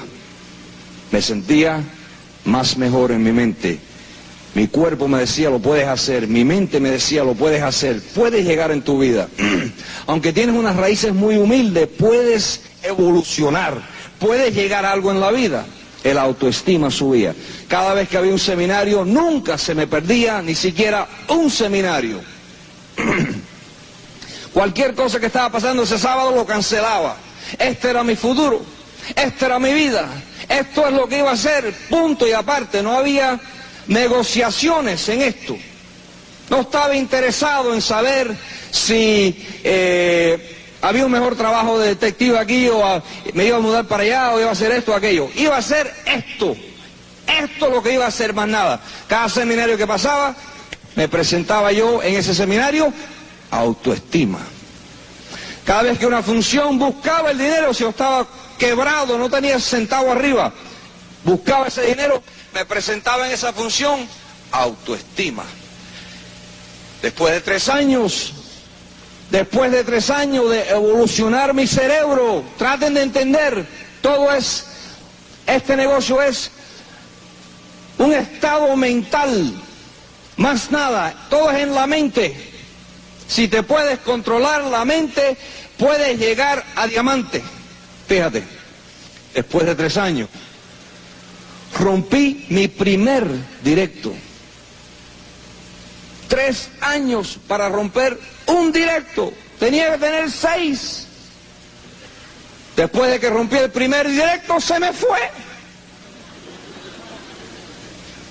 me 1.12 1.22
sentía 1.22 1.82
más 2.44 2.76
mejor 2.76 3.12
en 3.12 3.22
mi 3.22 3.32
mente. 3.32 3.78
Mi 4.54 4.68
cuerpo 4.68 5.06
me 5.06 5.18
decía, 5.18 5.50
lo 5.50 5.58
puedes 5.58 5.86
hacer. 5.86 6.26
Mi 6.28 6.42
mente 6.42 6.80
me 6.80 6.90
decía, 6.90 7.22
lo 7.22 7.34
puedes 7.34 7.62
hacer. 7.62 8.00
Puedes 8.14 8.46
llegar 8.46 8.70
en 8.70 8.80
tu 8.80 8.98
vida. 8.98 9.28
Aunque 10.06 10.32
tienes 10.32 10.56
unas 10.56 10.76
raíces 10.76 11.12
muy 11.12 11.36
humildes, 11.36 11.88
puedes 11.88 12.62
evolucionar. 12.82 13.82
Puedes 14.18 14.54
llegar 14.54 14.86
a 14.86 14.92
algo 14.92 15.10
en 15.10 15.20
la 15.20 15.30
vida. 15.30 15.66
El 16.06 16.18
autoestima 16.18 16.88
subía. 16.88 17.34
Cada 17.66 17.92
vez 17.92 18.08
que 18.08 18.16
había 18.16 18.30
un 18.30 18.38
seminario, 18.38 19.04
nunca 19.04 19.58
se 19.58 19.74
me 19.74 19.88
perdía 19.88 20.40
ni 20.40 20.54
siquiera 20.54 21.04
un 21.26 21.50
seminario. 21.50 22.20
Cualquier 24.54 24.94
cosa 24.94 25.18
que 25.18 25.26
estaba 25.26 25.50
pasando 25.50 25.82
ese 25.82 25.98
sábado 25.98 26.30
lo 26.30 26.46
cancelaba. 26.46 27.16
Este 27.58 27.90
era 27.90 28.04
mi 28.04 28.14
futuro, 28.14 28.62
esta 29.16 29.46
era 29.46 29.58
mi 29.58 29.72
vida, 29.72 30.08
esto 30.48 30.86
es 30.86 30.92
lo 30.92 31.08
que 31.08 31.18
iba 31.18 31.32
a 31.32 31.36
ser, 31.36 31.74
punto 31.90 32.24
y 32.24 32.30
aparte. 32.30 32.84
No 32.84 32.92
había 32.92 33.40
negociaciones 33.88 35.08
en 35.08 35.22
esto. 35.22 35.56
No 36.48 36.60
estaba 36.60 36.94
interesado 36.94 37.74
en 37.74 37.82
saber 37.82 38.30
si 38.70 39.44
eh, 39.64 40.55
había 40.82 41.06
un 41.06 41.12
mejor 41.12 41.36
trabajo 41.36 41.78
de 41.78 41.88
detective 41.88 42.38
aquí 42.38 42.68
o 42.68 43.02
me 43.34 43.46
iba 43.46 43.56
a 43.56 43.60
mudar 43.60 43.86
para 43.86 44.02
allá 44.02 44.34
o 44.34 44.40
iba 44.40 44.48
a 44.48 44.52
hacer 44.52 44.72
esto 44.72 44.92
o 44.92 44.94
aquello. 44.94 45.28
Iba 45.34 45.56
a 45.56 45.58
hacer 45.58 45.92
esto. 46.04 46.56
Esto 47.26 47.66
es 47.66 47.72
lo 47.72 47.82
que 47.82 47.94
iba 47.94 48.04
a 48.04 48.08
hacer, 48.08 48.34
más 48.34 48.48
nada. 48.48 48.80
Cada 49.08 49.28
seminario 49.28 49.76
que 49.76 49.86
pasaba, 49.86 50.34
me 50.94 51.08
presentaba 51.08 51.72
yo 51.72 52.02
en 52.02 52.14
ese 52.14 52.34
seminario 52.34 52.92
autoestima. 53.50 54.38
Cada 55.64 55.82
vez 55.82 55.98
que 55.98 56.06
una 56.06 56.22
función 56.22 56.78
buscaba 56.78 57.32
el 57.32 57.38
dinero, 57.38 57.74
si 57.74 57.82
yo 57.82 57.90
estaba 57.90 58.26
quebrado, 58.56 59.18
no 59.18 59.28
tenía 59.28 59.58
centavo 59.58 60.12
arriba, 60.12 60.52
buscaba 61.24 61.66
ese 61.66 61.82
dinero, 61.82 62.22
me 62.54 62.64
presentaba 62.64 63.26
en 63.26 63.34
esa 63.34 63.52
función, 63.52 64.06
autoestima. 64.52 65.44
Después 67.02 67.34
de 67.34 67.40
tres 67.40 67.68
años, 67.68 68.32
después 69.30 69.70
de 69.72 69.84
tres 69.84 70.10
años 70.10 70.50
de 70.50 70.68
evolucionar 70.68 71.54
mi 71.54 71.66
cerebro, 71.66 72.44
traten 72.56 72.94
de 72.94 73.02
entender, 73.02 73.66
todo 74.00 74.32
es, 74.32 74.66
este 75.46 75.76
negocio 75.76 76.22
es 76.22 76.50
un 77.98 78.12
estado 78.12 78.76
mental, 78.76 79.52
más 80.36 80.70
nada, 80.70 81.26
todo 81.30 81.50
es 81.50 81.62
en 81.62 81.74
la 81.74 81.86
mente. 81.86 82.52
Si 83.26 83.48
te 83.48 83.62
puedes 83.62 83.98
controlar 84.00 84.64
la 84.64 84.84
mente, 84.84 85.36
puedes 85.78 86.18
llegar 86.18 86.64
a 86.76 86.86
diamante. 86.86 87.42
Fíjate, 88.06 88.44
después 89.34 89.66
de 89.66 89.74
tres 89.74 89.96
años, 89.96 90.28
rompí 91.78 92.46
mi 92.50 92.68
primer 92.68 93.26
directo. 93.64 94.12
Tres 96.28 96.68
años 96.80 97.38
para 97.48 97.68
romper 97.68 98.18
un 98.46 98.72
directo. 98.72 99.32
Tenía 99.58 99.92
que 99.92 99.98
tener 99.98 100.30
seis. 100.30 101.06
Después 102.76 103.10
de 103.10 103.18
que 103.18 103.30
rompí 103.30 103.56
el 103.56 103.70
primer 103.70 104.08
directo, 104.08 104.60
se 104.60 104.78
me 104.78 104.92
fue. 104.92 105.18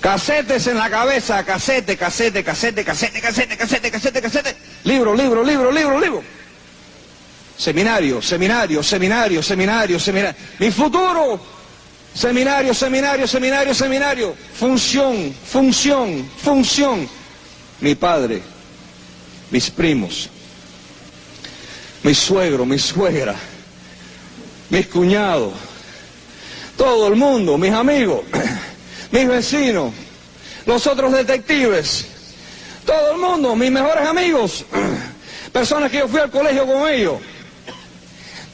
Casetes 0.00 0.68
en 0.68 0.76
la 0.76 0.88
cabeza, 0.88 1.44
casete, 1.44 1.96
casete, 1.96 2.44
casete, 2.44 2.84
casete, 2.84 3.20
casete, 3.20 3.56
casete, 3.56 3.90
casete, 3.90 4.22
casete. 4.22 4.56
Libro, 4.84 5.16
libro, 5.16 5.42
libro, 5.42 5.72
libro, 5.72 6.00
libro. 6.00 6.22
Seminario, 7.58 8.22
seminario, 8.22 8.82
seminario, 8.82 9.42
seminario, 9.42 9.98
seminario. 9.98 10.36
Mi 10.58 10.70
futuro. 10.70 11.40
Seminario, 12.14 12.72
seminario, 12.72 13.26
seminario, 13.26 13.74
seminario. 13.74 14.36
Función, 14.54 15.34
función, 15.44 16.30
función. 16.42 17.08
Mi 17.80 17.94
padre, 17.94 18.42
mis 19.50 19.70
primos, 19.70 20.28
mi 22.02 22.14
suegro, 22.14 22.64
mi 22.66 22.78
suegra, 22.78 23.34
mis 24.70 24.86
cuñados, 24.86 25.52
todo 26.76 27.08
el 27.08 27.16
mundo, 27.16 27.56
mis 27.56 27.72
amigos 27.72 28.20
mis 29.10 29.28
vecinos, 29.28 29.92
los 30.64 30.86
otros 30.86 31.12
detectives, 31.12 32.06
todo 32.84 33.12
el 33.12 33.18
mundo, 33.18 33.54
mis 33.56 33.70
mejores 33.70 34.06
amigos, 34.06 34.64
personas 35.52 35.90
que 35.90 35.98
yo 35.98 36.08
fui 36.08 36.20
al 36.20 36.30
colegio 36.30 36.66
con 36.66 36.88
ellos, 36.88 37.14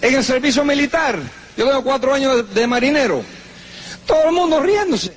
en 0.00 0.14
el 0.14 0.24
servicio 0.24 0.64
militar, 0.64 1.18
yo 1.57 1.66
tengo 1.66 1.83
cuatro 1.83 2.14
años 2.14 2.52
de, 2.55 2.66
marinero, 2.66 3.22
todo 4.07 4.24
el 4.26 4.33
mundo 4.33 4.61
riéndose, 4.61 5.12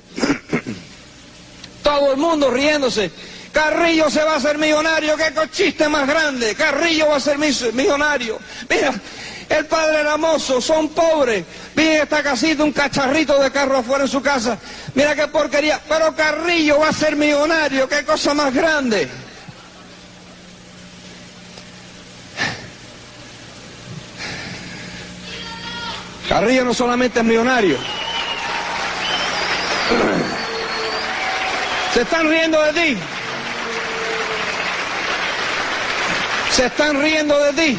todo 1.82 2.12
el 2.12 2.18
mundo 2.18 2.50
riéndose. 2.50 3.10
Carrillo 3.56 4.10
se 4.10 4.22
va 4.22 4.34
a 4.34 4.36
hacer 4.36 4.58
millonario, 4.58 5.16
qué 5.16 5.32
cochiste 5.32 5.88
más 5.88 6.06
grande, 6.06 6.54
Carrillo 6.54 7.08
va 7.08 7.16
a 7.16 7.20
ser 7.20 7.38
millonario. 7.38 8.38
Mira, 8.68 8.92
el 9.48 9.64
padre 9.64 10.00
era 10.00 10.18
mozo, 10.18 10.60
son 10.60 10.90
pobres. 10.90 11.42
Vi 11.74 11.88
esta 11.88 12.22
casita, 12.22 12.62
un 12.62 12.72
cacharrito 12.72 13.42
de 13.42 13.50
carro 13.50 13.78
afuera 13.78 14.04
en 14.04 14.10
su 14.10 14.20
casa. 14.20 14.58
Mira 14.92 15.14
qué 15.14 15.26
porquería. 15.28 15.80
Pero 15.88 16.14
Carrillo 16.14 16.80
va 16.80 16.90
a 16.90 16.92
ser 16.92 17.16
millonario, 17.16 17.88
qué 17.88 18.04
cosa 18.04 18.34
más 18.34 18.52
grande. 18.52 19.08
Carrillo 26.28 26.62
no 26.62 26.74
solamente 26.74 27.20
es 27.20 27.24
millonario. 27.24 27.78
Se 31.94 32.02
están 32.02 32.28
riendo 32.28 32.60
de 32.60 32.72
ti. 32.74 32.98
¿Se 36.56 36.64
están 36.64 36.98
riendo 37.02 37.38
de 37.38 37.52
ti? 37.52 37.78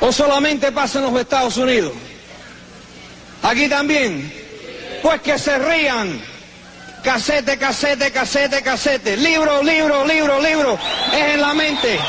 ¿O 0.00 0.10
solamente 0.10 0.72
pasa 0.72 0.98
en 0.98 1.12
los 1.12 1.20
Estados 1.20 1.58
Unidos? 1.58 1.92
¿Aquí 3.42 3.68
también? 3.68 4.32
Pues 5.02 5.20
que 5.20 5.38
se 5.38 5.58
rían. 5.58 6.18
Casete, 7.04 7.58
casete, 7.58 8.10
casete, 8.10 8.62
casete. 8.62 9.14
Libro, 9.18 9.62
libro, 9.62 10.06
libro, 10.06 10.40
libro. 10.40 10.78
Es 11.12 11.34
en 11.34 11.40
la 11.42 11.52
mente. 11.52 12.00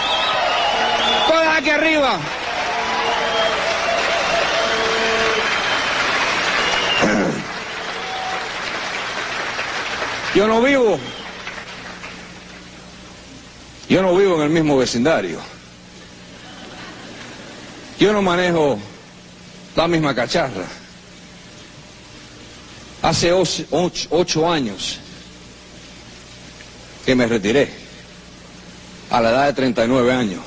Todas 1.27 1.57
aquí 1.57 1.69
arriba. 1.69 2.17
Yo 10.33 10.47
no 10.47 10.61
vivo 10.61 10.97
yo 13.91 14.01
no 14.01 14.15
vivo 14.15 14.37
en 14.37 14.43
el 14.43 14.49
mismo 14.51 14.77
vecindario. 14.77 15.37
Yo 17.99 18.13
no 18.13 18.21
manejo 18.21 18.79
la 19.75 19.85
misma 19.85 20.15
cacharra. 20.15 20.65
Hace 23.01 23.33
ocho, 23.33 24.49
años 24.49 24.97
que 27.05 27.15
me 27.15 27.27
retiré, 27.27 27.69
a 29.09 29.19
la 29.19 29.31
edad 29.31 29.47
de 29.47 29.53
39 29.55 30.13
años. 30.13 30.39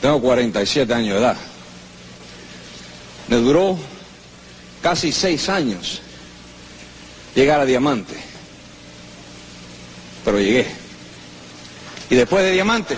Tengo 0.00 0.20
47 0.20 0.94
años 0.94 1.14
de 1.14 1.18
edad. 1.18 1.36
Me 3.26 3.38
duró 3.38 3.76
casi 4.82 5.10
seis 5.10 5.48
años 5.48 6.00
llegar 7.34 7.58
a 7.58 7.64
diamante. 7.64 8.14
Pero 10.24 10.38
llegué. 10.38 10.85
Y 12.10 12.14
después 12.14 12.44
de 12.44 12.52
diamante... 12.52 12.96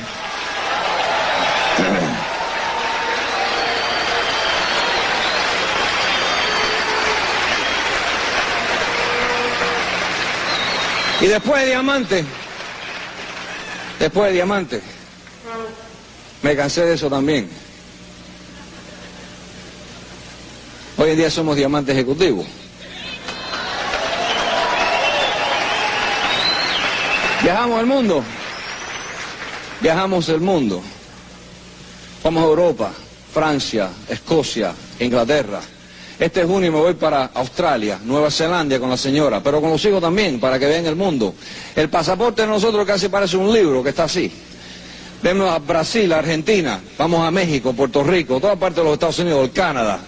Y 11.21 11.27
después 11.27 11.61
de 11.63 11.67
diamante, 11.67 12.25
después 13.99 14.29
de 14.29 14.35
diamante, 14.35 14.81
me 16.43 16.55
cansé 16.55 16.83
de 16.83 16.95
eso 16.95 17.11
también. 17.11 17.51
Hoy 20.97 21.11
en 21.11 21.17
día 21.17 21.31
somos 21.31 21.57
diamantes 21.57 21.97
ejecutivos. 21.97 22.47
Viajamos 27.43 27.81
el 27.81 27.87
mundo. 27.87 28.25
Viajamos 29.81 30.29
el 30.29 30.41
mundo. 30.41 30.83
Vamos 32.25 32.43
a 32.43 32.47
Europa, 32.47 32.93
Francia, 33.33 33.91
Escocia, 34.09 34.75
Inglaterra. 34.99 35.61
Este 36.19 36.45
junio 36.45 36.73
me 36.73 36.81
voy 36.81 36.95
para 36.95 37.27
Australia, 37.27 38.01
Nueva 38.03 38.29
Zelanda 38.29 38.81
con 38.81 38.91
la 38.91 38.97
señora, 38.97 39.41
pero 39.41 39.61
con 39.61 39.71
los 39.71 39.85
hijos 39.85 40.01
también, 40.01 40.41
para 40.41 40.59
que 40.59 40.67
vean 40.67 40.85
el 40.87 40.97
mundo. 40.97 41.33
El 41.77 41.89
pasaporte 41.89 42.43
de 42.43 42.49
nosotros 42.49 42.85
casi 42.85 43.09
parece 43.09 43.37
un 43.37 43.53
libro 43.53 43.85
que 43.85 43.91
está 43.91 44.05
así. 44.05 44.33
Vemos 45.23 45.49
a 45.49 45.59
Brasil, 45.61 46.13
Argentina, 46.13 46.81
vamos 46.97 47.25
a 47.25 47.31
México, 47.31 47.73
Puerto 47.73 48.03
Rico, 48.03 48.41
toda 48.41 48.57
parte 48.57 48.81
de 48.81 48.85
los 48.85 48.95
Estados 48.95 49.19
Unidos, 49.21 49.45
el 49.45 49.53
Canadá. 49.53 50.01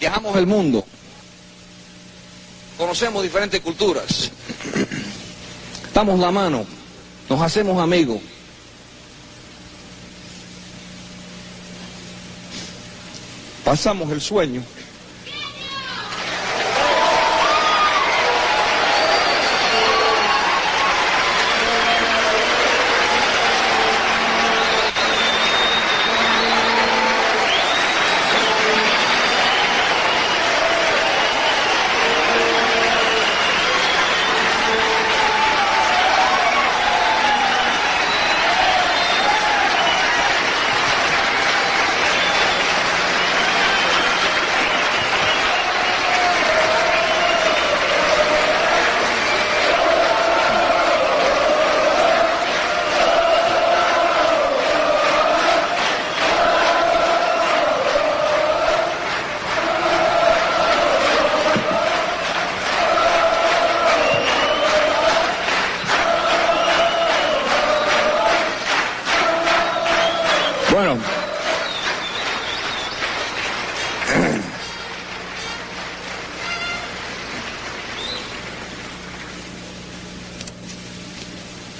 Viajamos 0.00 0.34
el 0.36 0.46
mundo. 0.46 0.82
Conocemos 2.78 3.22
diferentes 3.22 3.60
culturas. 3.60 4.30
Damos 5.92 6.18
la 6.18 6.30
mano, 6.30 6.64
nos 7.28 7.40
hacemos 7.42 7.78
amigos. 7.78 8.18
Pasamos 13.64 14.10
el 14.10 14.20
sueño. 14.20 14.62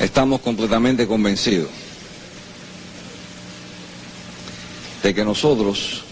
Estamos 0.02 0.40
completamente 0.40 1.06
convencidos 1.06 1.70
de 5.00 5.14
que 5.14 5.24
nosotros, 5.24 6.02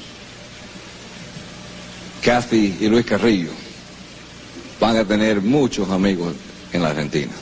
Kathy 2.22 2.78
y 2.80 2.86
Luis 2.86 3.04
Carrillo, 3.04 3.50
van 4.78 4.96
a 4.96 5.04
tener 5.04 5.42
muchos 5.42 5.90
amigos 5.90 6.34
en 6.72 6.82
la 6.82 6.90
Argentina. 6.90 7.32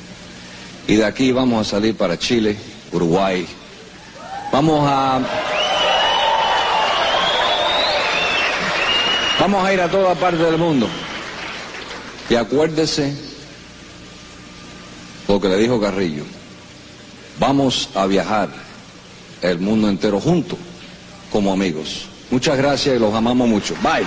Y 0.86 0.96
de 0.96 1.04
aquí 1.04 1.32
vamos 1.32 1.66
a 1.66 1.70
salir 1.70 1.94
para 1.94 2.18
Chile, 2.18 2.56
Uruguay, 2.92 3.46
Vamos 4.50 4.82
a... 4.90 5.20
Vamos 9.38 9.64
a 9.64 9.74
ir 9.74 9.80
a 9.82 9.90
toda 9.90 10.14
parte 10.14 10.38
del 10.38 10.56
mundo. 10.56 10.88
Y 12.30 12.34
acuérdese 12.34 13.14
lo 15.28 15.38
que 15.38 15.48
le 15.48 15.58
dijo 15.58 15.78
Carrillo. 15.78 16.37
Vamos 17.38 17.90
a 17.94 18.06
viajar 18.06 18.48
el 19.42 19.58
mundo 19.58 19.88
entero 19.88 20.20
juntos 20.20 20.58
como 21.30 21.52
amigos. 21.52 22.06
Muchas 22.30 22.56
gracias 22.58 22.96
y 22.96 22.98
los 22.98 23.14
amamos 23.14 23.48
mucho. 23.48 23.74
Bye. 23.82 24.06